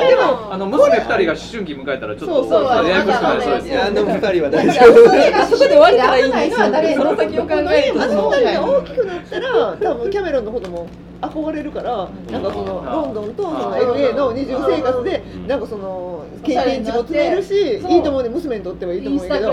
[0.00, 5.14] でもあの娘二人が思春期迎えたらちょっとそうそうややこしくなりそうですいやあの二人は大い丈夫。
[5.14, 6.20] やそこでそこで終わりたらい。
[6.26, 10.86] いんですよその先を考えるとあそのの二人が大きくなったら多分キャメロンのことも
[11.20, 18.28] 憧れるからなんかそのロンドンとその LA の二重生活でなんかそその経験値も積めるしいいと思うね。
[18.28, 19.52] 娘にとってはいいと思うけどこ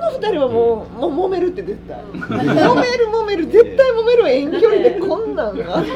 [0.00, 1.98] の二人はもうもう揉めるって絶対。
[2.14, 5.84] 揉める揉める絶対揉める遠距離でこんなんあかん。
[5.84, 5.88] い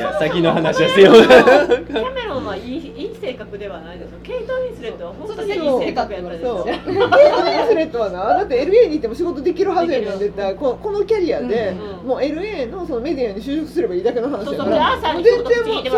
[0.00, 1.12] や先の話はせよ。
[1.12, 4.18] キャメロンはいいいい性格ではないですよ。
[4.22, 6.56] ケイト・ウィンスレットは本当にいい性格やったですよ。
[6.56, 10.54] そうケイト・ウィンスレットはなだって LA に行っても仕事できるはずやねん絶対。
[10.54, 12.08] ここのキャリアで、うん。
[12.08, 14.68] もう LA のそのメディアに就職すればいいだけの話やかそうそう。
[14.70, 15.38] でら全然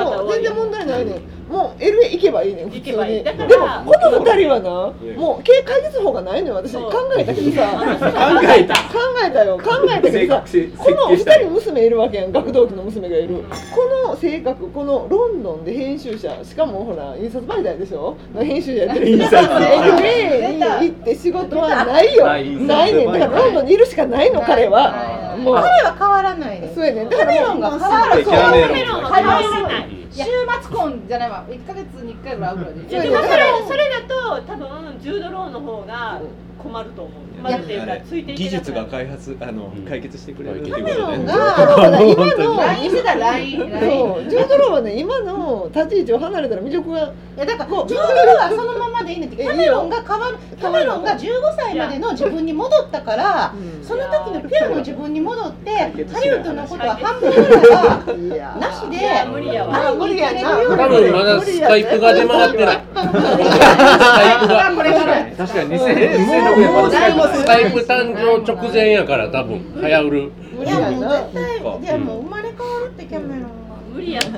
[0.05, 1.23] もう全然問題ないねん。
[1.53, 3.17] もう LA 行けばいいねん普通行けばいい。
[3.19, 3.25] に。
[3.25, 4.71] だからでもこの二人はな
[5.17, 6.75] もう経解決法がないのよ私。
[6.75, 7.63] 考えたけどさ。
[7.73, 7.85] 考
[8.43, 8.75] えた。
[8.75, 8.81] 考
[9.27, 9.59] えたよ。
[9.59, 10.43] 考えたけどさ。
[10.47, 13.37] 設この二人娘いるわけやん学童期の娘がいる。
[13.37, 13.43] こ
[14.09, 16.45] の性格このロンドンで編集者。
[16.45, 18.17] しかもほら印刷媒体でしょ？
[18.35, 19.37] の編集者やってる印刷。
[19.37, 22.27] LA に行って仕事はないよ。
[22.27, 23.13] ないないねん。
[23.13, 25.55] だからロンドンにいるしかないの彼はもう。
[25.57, 26.75] 彼は変わらないです。
[26.75, 27.05] そうやね。
[27.61, 30.03] が変わるキャメロンキャメロンは変わらない。
[30.13, 31.45] 週末婚じゃないわ。
[31.49, 36.21] 1ヶ月に1回ぐらい会うぐらいででもそれそれだと多分ジュード・ローの方が
[36.63, 37.13] 困ると思う。
[37.43, 40.63] 困るっていうかついて技術が開発あの解決してくれる。
[40.67, 40.85] 今の
[42.91, 44.31] てた LINE そう。
[44.31, 47.01] ジュードローはね今の立ち位置を離れたら魅力が。
[47.03, 49.43] いやだからジュードロはそのままでいいねんって。
[49.43, 55.87] キャメロンが変わるキャメロンが15歳までの自分に戻ったからその時のピュアの自分に戻ってハ
[56.23, 57.51] リウッドのことは半分ぐらい
[58.41, 59.89] はなしでいや無理やわ。
[59.89, 60.41] あ無理やな
[60.77, 62.83] 多分まだスカイプが出回ってない。
[62.93, 64.63] スカイプが。
[65.37, 65.71] 確かに。
[65.79, 70.33] 2000 2006年まだスカイプスカイプ誕生直前やから多分流行る。
[70.65, 72.65] いやもう絶対いやもう生まれ変わ
[74.03, 74.31] は無理やって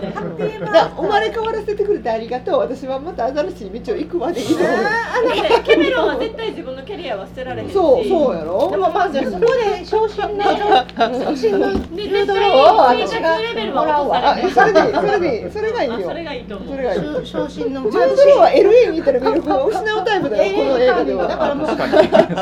[0.97, 2.61] 生まれ変わらせてくれてありがとう。
[2.61, 7.73] 私はまた新しい道を行くまでいいと思うだってキャメロンは絶対自分のキャリアは捨てられへんし。
[7.73, 8.71] そうそうやろ。
[8.71, 13.39] でもまずそこで昇進の昇進のードを私が
[13.73, 21.75] もらうはわそれでそれでそれがいいよあそれがいいと思うそれがいい昇進のドローは LA にいたら魅力を失うタイプだよこの映画ではだからもうそ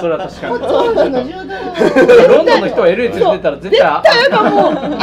[0.08, 1.38] れは確か当にロ
[2.28, 4.98] ロンドンの人は LA 連れてったら絶対あ絶対あかんもう明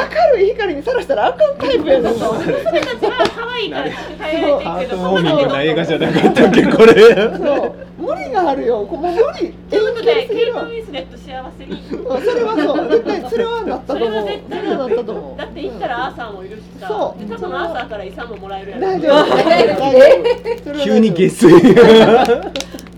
[0.66, 2.52] るい光にさらしたらあかんタイプやねんもう娘
[2.82, 6.94] たちは可愛いから変えられてハートウォーミングな映画じゃなかったっけこれ。
[7.38, 7.76] そう。
[8.02, 8.84] 無理があるよ。
[8.86, 9.54] 無理。
[9.70, 11.72] ということでケイト・ウィンスレット幸せに。
[11.72, 12.90] うんそれはそう。
[12.90, 14.12] 絶対それはなったそと思う。
[14.12, 15.38] れは絶対それはなったと思う。
[15.38, 16.88] だって行ったらアーサーもいるしさ。
[16.88, 17.20] そう。
[17.28, 18.82] で多分アーサーから遺産ももらえるやろ。
[18.88, 19.12] 大丈夫。
[19.50, 19.80] 大丈夫。
[19.80, 20.84] 大丈夫それは大丈夫。
[20.86, 21.52] 急に下水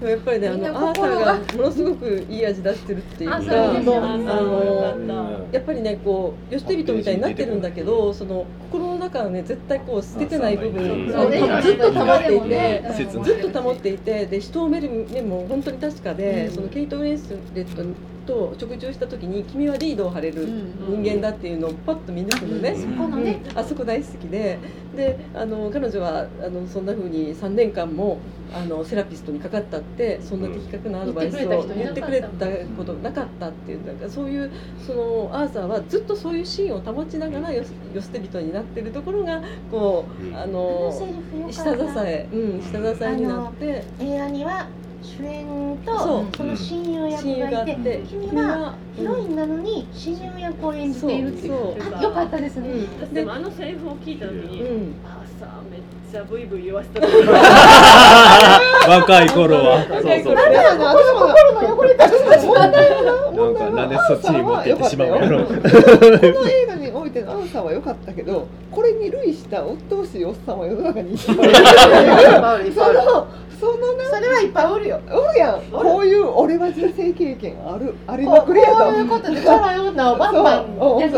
[0.02, 3.54] でもやっぱりねあのアーサーがものすごくいい味出してるっていうかあの
[5.52, 11.06] やっぱりねこう捨て人みたいになってるんだけどその心の中はね絶対こう捨ててない部分
[11.62, 12.84] ずっと保っていて
[13.24, 16.56] ずっと保っていてで人を見る目も本当に確かで、うん。
[16.56, 17.84] そのケイト・ウィンスレット
[18.26, 23.42] と食事をした時に君はリードを張れる人間だっていうのをパッと見抜くのね、このね。
[23.56, 24.60] あそこ大好きで。
[24.96, 28.20] であの彼女はあのそんな風に3年間も
[28.54, 32.28] あのセラピストにかかったってそんな的確なアドバイスを言ってくれた
[32.78, 34.52] ことなかったっていうなんかそういう
[34.86, 37.64] そのアーサーはずっとそういうシーンを保ちながらよ
[37.94, 39.42] よ捨て人になってるところが
[39.72, 40.36] こう、うん。
[40.36, 40.92] あの
[41.50, 43.84] 下支え、うん、下支えになって。
[44.00, 44.68] 映画には
[45.02, 51.54] 主演とその親友役がいてって君はヒロインなのに親友役を演じているっていう。
[52.02, 54.94] よかったですね、私でもあのセリフを聞いた時に、うん。
[55.06, 55.82] あさめっ
[56.12, 57.02] ちゃブイブイ言わせた。
[58.90, 59.84] 若い頃は。
[59.88, 65.18] そう若い頃そうだからね私も心の汚れた問題はなんかなんでそっちに持ってってしまうの。
[65.48, 72.74] この映画においてのアンサーは良かったけどこれに類した鬱陶しいおっさんは世の中にいっぱいいる。
[72.74, 73.28] その
[73.60, 75.00] そのなそれはいっぱいおるよ。
[75.08, 75.62] おるやん。
[75.70, 77.94] こういう俺は人生経験ある。
[78.08, 78.76] ありまくりやと。
[78.78, 81.02] こういうことでチャラい女をバンバンそう。
[81.02, 81.12] そう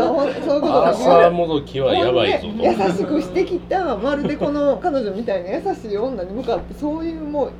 [0.44, 7.52] そういうことアーサーもどきはやばいぞ優しくしてきたまるでこの彼女みたいな優しい女に向かってそういうもう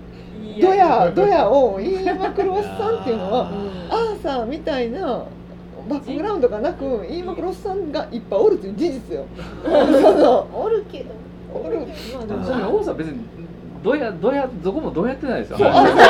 [0.61, 3.49] ドヤドヤを言いまくるおっさんっていうのは
[3.89, 5.25] アーサーみたいな
[5.89, 9.27] バックグラウンドがなく言いまくるおっさんがいっぱいおるっていう事実よ。
[9.65, 11.11] そうおるけど。
[11.55, 11.81] おる。
[12.27, 13.25] でもそれ王さん別に
[13.85, 16.03] どうやどうやどこもどうやってないですよそうあそうそう出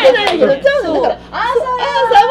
[0.00, 1.30] てないけどちゃうのだからアーサー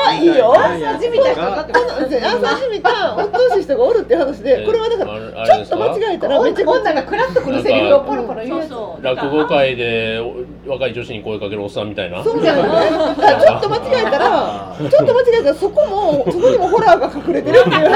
[0.08, 0.52] はいいよ。
[0.54, 10.20] アーサー地味な人がこのアーサー地味た鬱陶しい人がおるって話でこれはだからちょっと間違えたらめっちゃ女がクラッとくるセリフをポロポロ言うそうやつそう落語界で
[10.66, 12.92] 若い女子に声かけるおっさんみたいなそうじゃない。
[12.92, 17.90] だからちょっと間違えたら、ちょっと間違えたら、そこも、そこにもホラーが隠れてるっていう。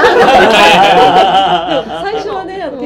[2.04, 2.78] 最初はねあの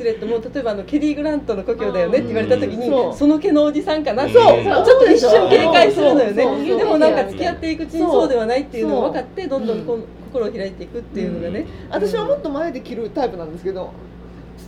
[0.00, 6.76] スレットも例えばあのケリー・グラントの故郷だよねって言われた時にその毛のおじさんかなってちょっと一瞬警戒するのよね。
[6.78, 11.66] でもなんか付き合っていくうちにそうではないっていうのが分かってどんどん心を開いていくっていうのがね。
[11.90, 13.90] 私はもっと前で切るタイプなんですけど。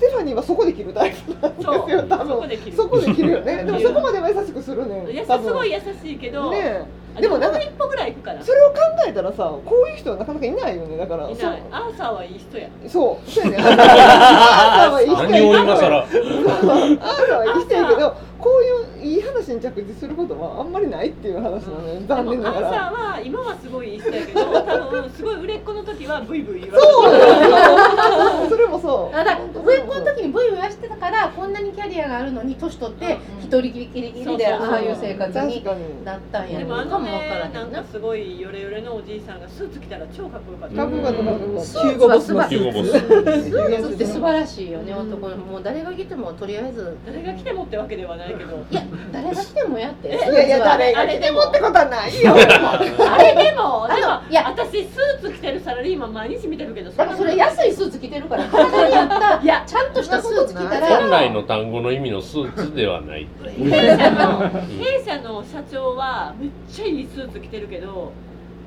[0.03, 2.03] ステファニーはそこで切るタイプなんですそうよ。
[2.09, 3.63] 多分そこで切るそこで切るよね。
[3.65, 5.09] でもそこまでは優しくするねん。
[5.09, 6.85] いや多分すごい優しいけど、ね
[7.15, 8.77] あでもなんか一歩ぐらい行くからそれを考
[9.07, 10.97] えたらさ、こういう人はなかなかいないよね。
[10.97, 11.29] だから。
[11.29, 13.31] いないアーサーはいい人やそう。
[13.31, 13.59] そうやね。
[13.61, 22.01] アーサーはいい人やけどアーサーはいい人やけど、こういういい話に着地することはあんまりないっていう話なのよ。
[22.01, 22.69] で残もアーサー念ながら。
[22.91, 27.57] は今はすごいいい人やけど多分すごい売れっ子の時はブイブイ言わそうれてなの
[28.49, 29.17] それもそう。
[29.17, 35.65] だから上っ子の時に V をやしてたからこんなにキャリアがあるのに年取って一人きりきりきりでああいう生活に。
[36.05, 37.65] なったんやでもあのかもわからねな。
[37.65, 40.77] んかすごいヨレヨレのおじいさんがスーツ着たら超かっこよかった。
[40.77, 42.91] かっこよかったかっこよかったスーツは素晴らしいヒューゴボス。
[42.93, 46.97] スーツって素晴らしいよね男のもう誰が来てもとりあえず。
[47.07, 48.57] 誰が来てもってわけではないけど。
[48.71, 48.83] いや
[49.13, 50.09] 誰が来てもやって。
[50.09, 51.43] いやいや誰が来ても。
[51.43, 52.35] ってことはないよ。
[52.35, 53.43] あれでも。
[53.43, 54.43] でもあのいや。
[54.49, 61.01] 私スーツ着てるサラリーマン毎日見てるけどそれ安いスーツ着てるから体に合ったいやちゃんとしたスーツ着たら。
[61.01, 63.27] 本来の単語の意味のスーツではない
[63.57, 68.13] 弊社の弊社の社長はめっちゃいいスーツ着てるけど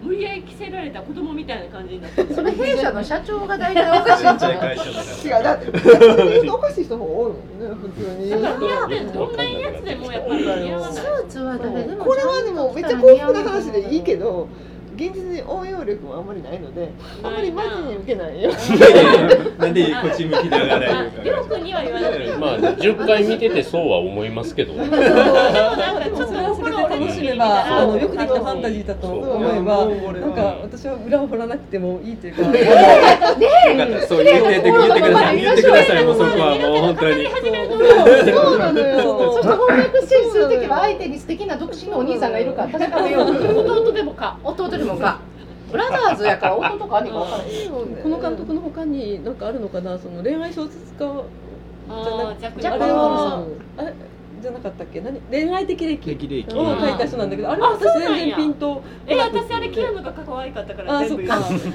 [0.03, 2.35] 無理やり着せられた子供みたいな感じになってる。
[2.35, 4.77] それ弊社の社長が大体おかしいんじゃない？
[4.77, 8.29] 違うだって逆に言うとおかしい人の方が多いもんね普通に。
[8.29, 10.93] だから似合ってんどんなやつでもやっぱり似合わない。
[10.93, 14.47] スーツは誰でもこれはでもめっちゃ幸福な話でいいけど。
[14.95, 16.89] 現実に応用力はあんまりないので、
[17.21, 18.51] あんまりマジに受けないよ。
[19.59, 21.23] なんでこっち向きながら言うか。
[21.23, 22.27] りょうくんには言わない。
[22.27, 24.73] いまあ10回見ててそうは思いますけど。
[24.81, 29.85] それはそれで楽しめ心ばあのよくできたファンタジーだと思えば
[30.19, 32.43] なんか私は裏を掘らなくてもいいというか。
[34.07, 35.41] そう言って言ってください。
[35.41, 37.25] 言ってくださいもうそこはもう本当に。
[38.33, 39.31] そうなのよ。
[39.33, 43.23] そして翻訳するときは相手に素敵な独身のお兄さんがいるから確かめよう。
[43.25, 45.19] 弟でもか弟でもか。
[45.71, 47.69] ブラザーズやから弟か兄か分からへん。
[47.71, 49.97] この監督の他に何かあるのかな？
[49.97, 51.05] その恋愛小説家
[51.89, 52.97] あージャック・あれニコルソン。
[52.97, 53.45] は
[53.77, 53.93] あれ
[54.41, 55.01] じゃなかったっけ？
[55.01, 55.19] 何？
[55.31, 61.23] 恋愛的歴を書いた人なんだけどあれは私全然ピンとえ私あれキアヌが可愛かったから全部。
[61.23, 61.65] 言あそっか。
[61.67, 61.71] う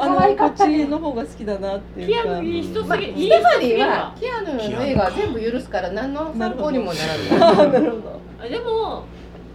[0.00, 2.22] あのこっちの方が好きだなっていうか。
[2.22, 7.60] キアヌいい人すまあ、ぎステファニーはキアヌの映画は全部許すから何の参考にもならない。
[7.60, 8.20] あ なるほど。
[8.40, 9.04] あでも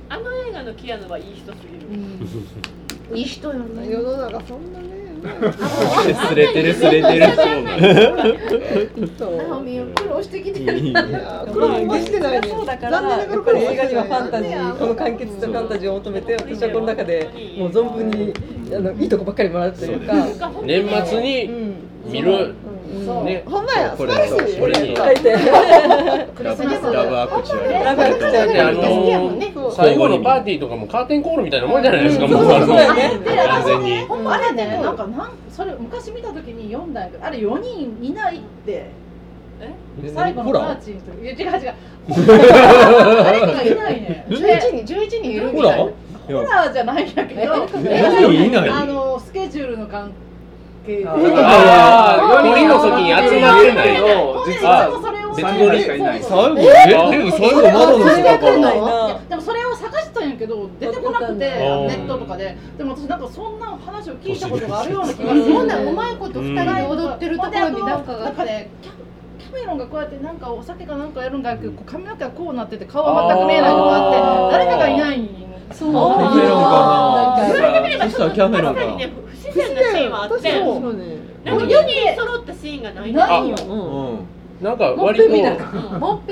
[0.10, 1.88] あの映画のキアヌはいい人すぎる、
[3.14, 3.90] いい人よね。
[3.90, 4.92] 世の中そんなね。
[6.30, 6.74] すれてる。
[6.74, 7.26] すれてる。
[9.20, 9.38] そう。
[9.38, 10.60] ナオミ苦労してきて。
[10.60, 10.94] るい。
[10.94, 12.48] や苦労はしてないね。
[12.50, 18.34] そうだから残念ながらやっぱり映画にはファンタジーこの完結したファンタジーを求めて私はこの中でもう存分に
[18.76, 20.00] あのいいとこばっかりもらうという。
[20.08, 20.16] か
[20.64, 21.76] 年末うにん
[22.12, 22.56] 見る
[23.06, 23.44] そうね。
[23.46, 24.14] ほんまや素これ。
[24.14, 24.60] 晴らしい。
[24.60, 24.96] これに。
[24.96, 25.40] 書いてラ
[26.56, 26.64] ブ
[26.94, 29.72] ラブアクチュアリラブアクチュアリであの好きやもんねそう。
[29.74, 32.68] 最後のパーティーとかもカーテンコールみたいなもんじゃないですかもう完
[33.66, 38.90] 全にほんまあれねなんかなんそれ昔見た時に読んだんやけどあれ4人いないって。
[40.16, 41.12] 最後のパーチの時。
[41.22, 41.74] 違う違う。
[43.24, 44.26] 誰かがいないね。
[44.28, 45.84] 11人11人いるみたいな。
[45.86, 46.74] ホラー？
[46.74, 47.68] じゃないんやけど。
[47.86, 48.46] え？
[48.48, 48.70] いない。
[48.70, 50.14] あのスケジュールの関係
[50.86, 61.56] でああ4人の時に集まってないほんでいつもそれを別しかいないそうそう最後えでも最後窓のそれ下からなでもそれを探したんやけけど出てこなくてネ
[62.02, 62.58] ットとかで。
[62.78, 68.92] でも私なんかそんな話を聞いたことがあるような気がするそんなんうまいこと二人で踊ってるところになんかがあってなんかねキャ
[69.40, 75.92] キャメロンがこうやってなんかお酒かなんかやるんだけど髪の毛がこうなってて顔は全く見えないのがあって誰かがいないそう。
[75.92, 80.34] キャメロンか言われてみればそしたらキャメロンか確かにね不自然なシーンはあって。
[80.36, 81.06] 私もそうね
[81.44, 81.58] なん。
[81.60, 83.14] か4人揃ったシーンがない。
[83.14, 83.56] ないよ。
[83.68, 84.20] うんうん
[84.62, 85.26] なんか割と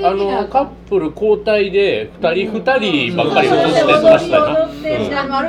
[0.06, 4.68] あのカップル交代で二人二人ばっかり映って踊ましたな。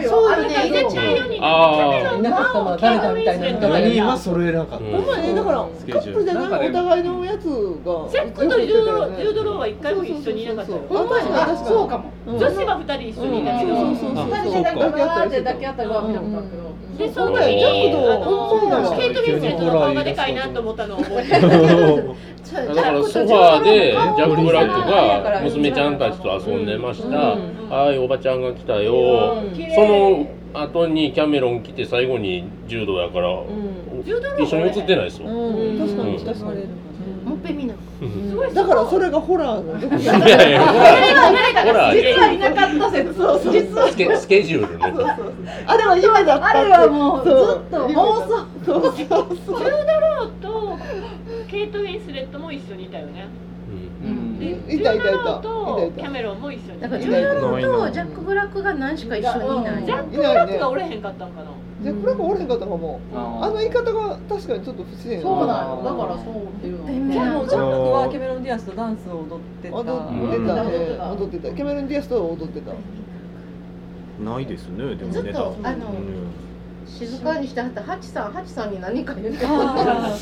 [0.09, 4.85] そうね入れちゃうようにあいなかったまあ誰だみたいな言い方何やは揃えなかった。
[4.85, 13.59] うんほんまにだからカップルじゃないお互いのやつがジャックとジュードロージュードローは一回も一緒にいなかったよそうかもうん女子は二人一緒にいた。
[13.59, 13.95] けど、うん。
[13.95, 14.25] そうそうそう。
[14.25, 16.71] 二人でなんかわーって抱き合ったりは見たことあるけど。
[16.97, 17.63] でその時に
[17.93, 22.11] うんあのうんケイト・ウィンスレットの顔がでかいなと思ったのを覚えてる
[22.51, 27.37] だからソファーでジャック・ブラックが娘ちゃんたちと遊んでました。
[27.73, 29.41] はい、おばちゃんが来たよ。
[29.75, 33.29] その後にキャメロン来て最後に柔道やから
[34.37, 35.27] 一緒に映ってないですよ。
[35.27, 35.79] うん。
[35.79, 36.25] 確かにうん。
[36.25, 36.65] 確かに
[37.25, 43.13] もっぺみなすごいだからそれがホラーのどこいやいや、ホラー、ホラー実はいなかった説。
[43.13, 45.15] 実はスケスケジュールね。
[45.65, 48.27] あれは夢だったってあれはもうずっそうと妄想
[48.65, 48.95] そうそう。
[48.95, 50.77] ジュードローと
[51.49, 53.27] ケイト・ウィンスレットも一緒にいたよね
[54.69, 55.41] いたいたいた。
[55.41, 56.81] キャメロンも一緒に。
[56.81, 59.85] だからジュードローとジャック・ブラックが何しか一緒にいない。
[59.85, 61.51] ジャック・ブラックがおれへんかったんかな。
[61.81, 62.99] じゃあこれがおれへんかったかも。
[63.13, 67.11] あの言い方が確かにちょっと不自然そうなのだからそうっていうのでも
[67.47, 69.75] ジャックはキャメロン・ディアスとダンスを踊ってた。
[69.75, 69.85] 踊っ
[70.39, 70.63] てた。
[70.63, 70.71] ね
[71.17, 71.55] 踊ってた。
[71.55, 72.71] キャメロン・ディアスとは踊ってた。
[74.23, 76.29] ないですねでもずっネタとあのうん。
[76.85, 79.45] 静かにしてはったハチさんハチさんに何か言って。
[79.45, 80.15] あ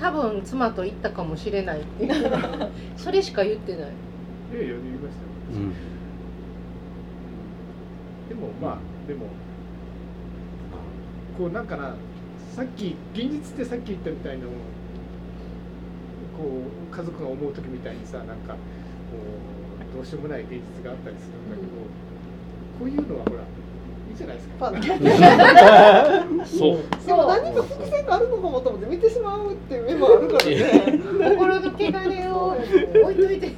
[0.00, 2.12] 多分妻と行ったかもしれないっていう。
[2.96, 3.80] それしか言ってない。
[3.80, 5.64] いやいや言いましたよ。
[5.64, 5.72] うん。
[8.28, 8.78] でもまあ
[9.08, 9.26] でも
[11.38, 11.94] こうなんかな
[12.54, 14.50] さっき現実ってさっき言ったみたいなこ
[16.90, 18.58] う家族が思う時みたいにさなんかこ
[19.92, 21.68] うどうしようもない現実があったりするんだけど、
[22.78, 23.42] こういうのはほら
[24.16, 24.72] じゃないですか？
[26.46, 26.78] そう。
[27.06, 30.56] でも何か伏線があるのかもと思って見てしまうっていう目もあるからね。
[31.36, 32.56] 心の汚れを
[33.04, 33.52] 置いといて。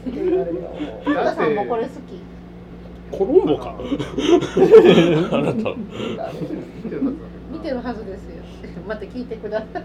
[1.04, 2.20] 原田さんもこれ好き。
[3.11, 3.74] コロンボか。
[5.32, 5.74] あなた。
[7.50, 8.42] 見てるはずですよ。
[8.86, 9.82] また聞いてください。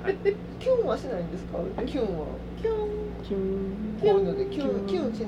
[0.59, 1.59] キュンはしないんですか？
[1.85, 2.03] キュン。
[2.19, 2.25] は
[2.61, 2.75] キュン
[3.27, 3.39] キュン。
[4.01, 5.13] こういうのでキュンキュン。
[5.13, 5.25] しな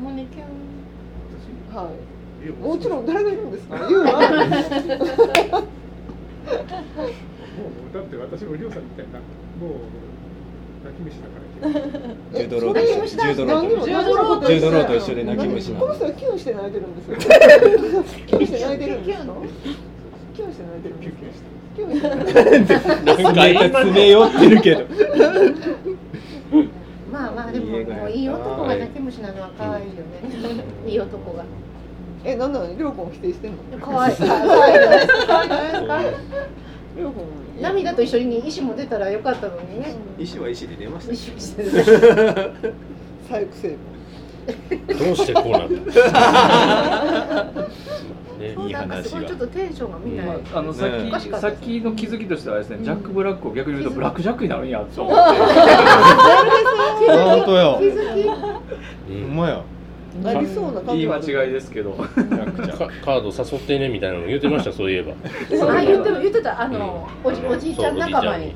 [0.00, 0.44] もうねキュン。
[1.74, 1.92] のはい
[2.62, 3.76] もちろん誰がいるんですか？
[3.88, 4.12] 言うわ。
[4.12, 4.20] もう
[7.94, 9.78] だって私もりょうさんみたいなもう
[10.84, 11.44] 泣き虫だから。
[12.38, 17.16] ジュードローと一緒ジュードローとジュードローとジュードローと一緒で泣き虫なこの人はキュンして泣いてるんですよ。
[18.26, 18.46] キュン。
[18.46, 19.26] して泣いてるんですか
[20.36, 22.22] キュンして泣いてるんですかキュンして泣
[22.62, 24.84] いてるなんか今詰め寄ってるけど。
[27.12, 30.62] まあまあでももういい男が泣き虫なのは可愛いよね。
[30.86, 31.42] いい男が
[32.24, 32.76] えなんなの？
[32.76, 33.58] りょうくんを否定してんの？
[33.80, 34.16] 可愛い。
[34.16, 34.24] 可
[34.64, 34.78] 愛い。
[34.78, 36.10] ですか可愛い。
[36.96, 37.16] りょうく
[37.60, 39.94] ん涙と一緒に石も出たらよかったのにね。
[40.18, 41.84] 石は石で出ました石してる左
[43.40, 43.76] 翼成
[45.06, 45.68] どうしてこうなっ
[46.02, 47.44] た？
[48.38, 48.54] ね。
[48.66, 49.22] いいなんか話が。
[49.24, 55.22] ちょっとテンションがみたいまあ、あのさっねき、さっきの気づきとしてはですね、ジャック・ブラックを逆に言うとブラック・ジャックになるんやと思って
[57.10, 57.76] 本当よ。
[57.80, 58.20] 気づき。
[58.26, 58.30] う
[59.24, 59.28] ん。
[59.28, 59.60] ほんまや
[60.22, 61.92] なりそうな感言い間違いですけど。
[61.92, 65.12] カード誘ってねみたいなの言ってましたそういえば。
[65.12, 66.60] あ言って言ってた。
[66.60, 68.54] あの、おじおじいちゃん仲間に。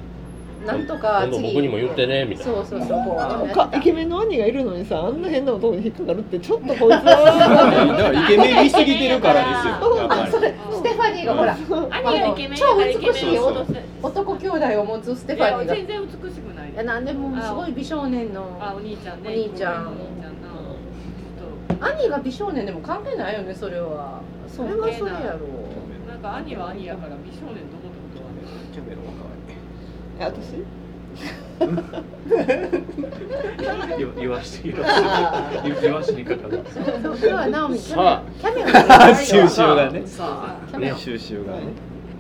[0.66, 2.52] なんとか今度僕にも言ってねみたいな。
[2.52, 2.88] そうそうそう。
[2.88, 10.38] こうあのかイケメンの兄がいるのにさあんな変な男に引っかかるってちょっとこいつだはからイケメン見すぎてるからですよ。
[10.38, 15.74] それステファニーがほら兄がイケメンだからイケメンを脅す男兄弟を持つステいファニーが。
[15.74, 16.74] 全然美しくない。
[16.76, 19.30] やなんでもすごい美少年のあお兄ちゃんね。
[19.30, 19.88] お兄ちゃん。
[19.88, 19.90] お
[21.83, 24.20] 兄が美少年でも関係ないよねそれは。
[24.49, 25.41] それはそれやろ。
[26.09, 29.12] なんか兄は兄やから美少年どことはねキャメロンは
[30.20, 30.62] え私？
[33.99, 34.95] 言 言わして言わし
[35.74, 36.61] て言わしにかかる
[37.05, 38.22] 今日はナオミキャメさあ。
[38.41, 40.03] キャメラ可愛い収集がね
[40.97, 41.61] 収集がね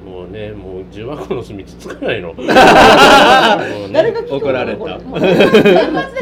[0.04, 2.34] もうねもう重箱の隅つつかないの。
[3.92, 4.98] 誰が怒られた。
[4.98, 5.36] 年末で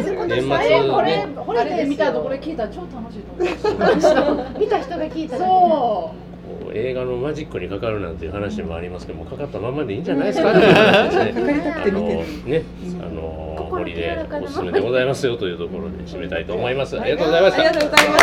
[0.02, 4.46] す今年年末これこれで見たとこれ聞いたら超楽しいと思う。
[4.58, 5.44] 見た人が聞いたら。
[5.44, 6.30] そう。
[6.72, 11.32] 映画のマジックにかかるなんていう話もありますけどもかかったままでいいんじゃないですかっていう話ですね。
[11.32, 12.62] かかりたくて見てるあのね、
[13.02, 16.98] あの森でおすすめでございますよというところで締めたいと思います。
[17.00, 17.62] ありがとうございました。
[17.62, 18.18] ありがとうございま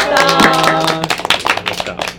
[1.73, 2.07] した。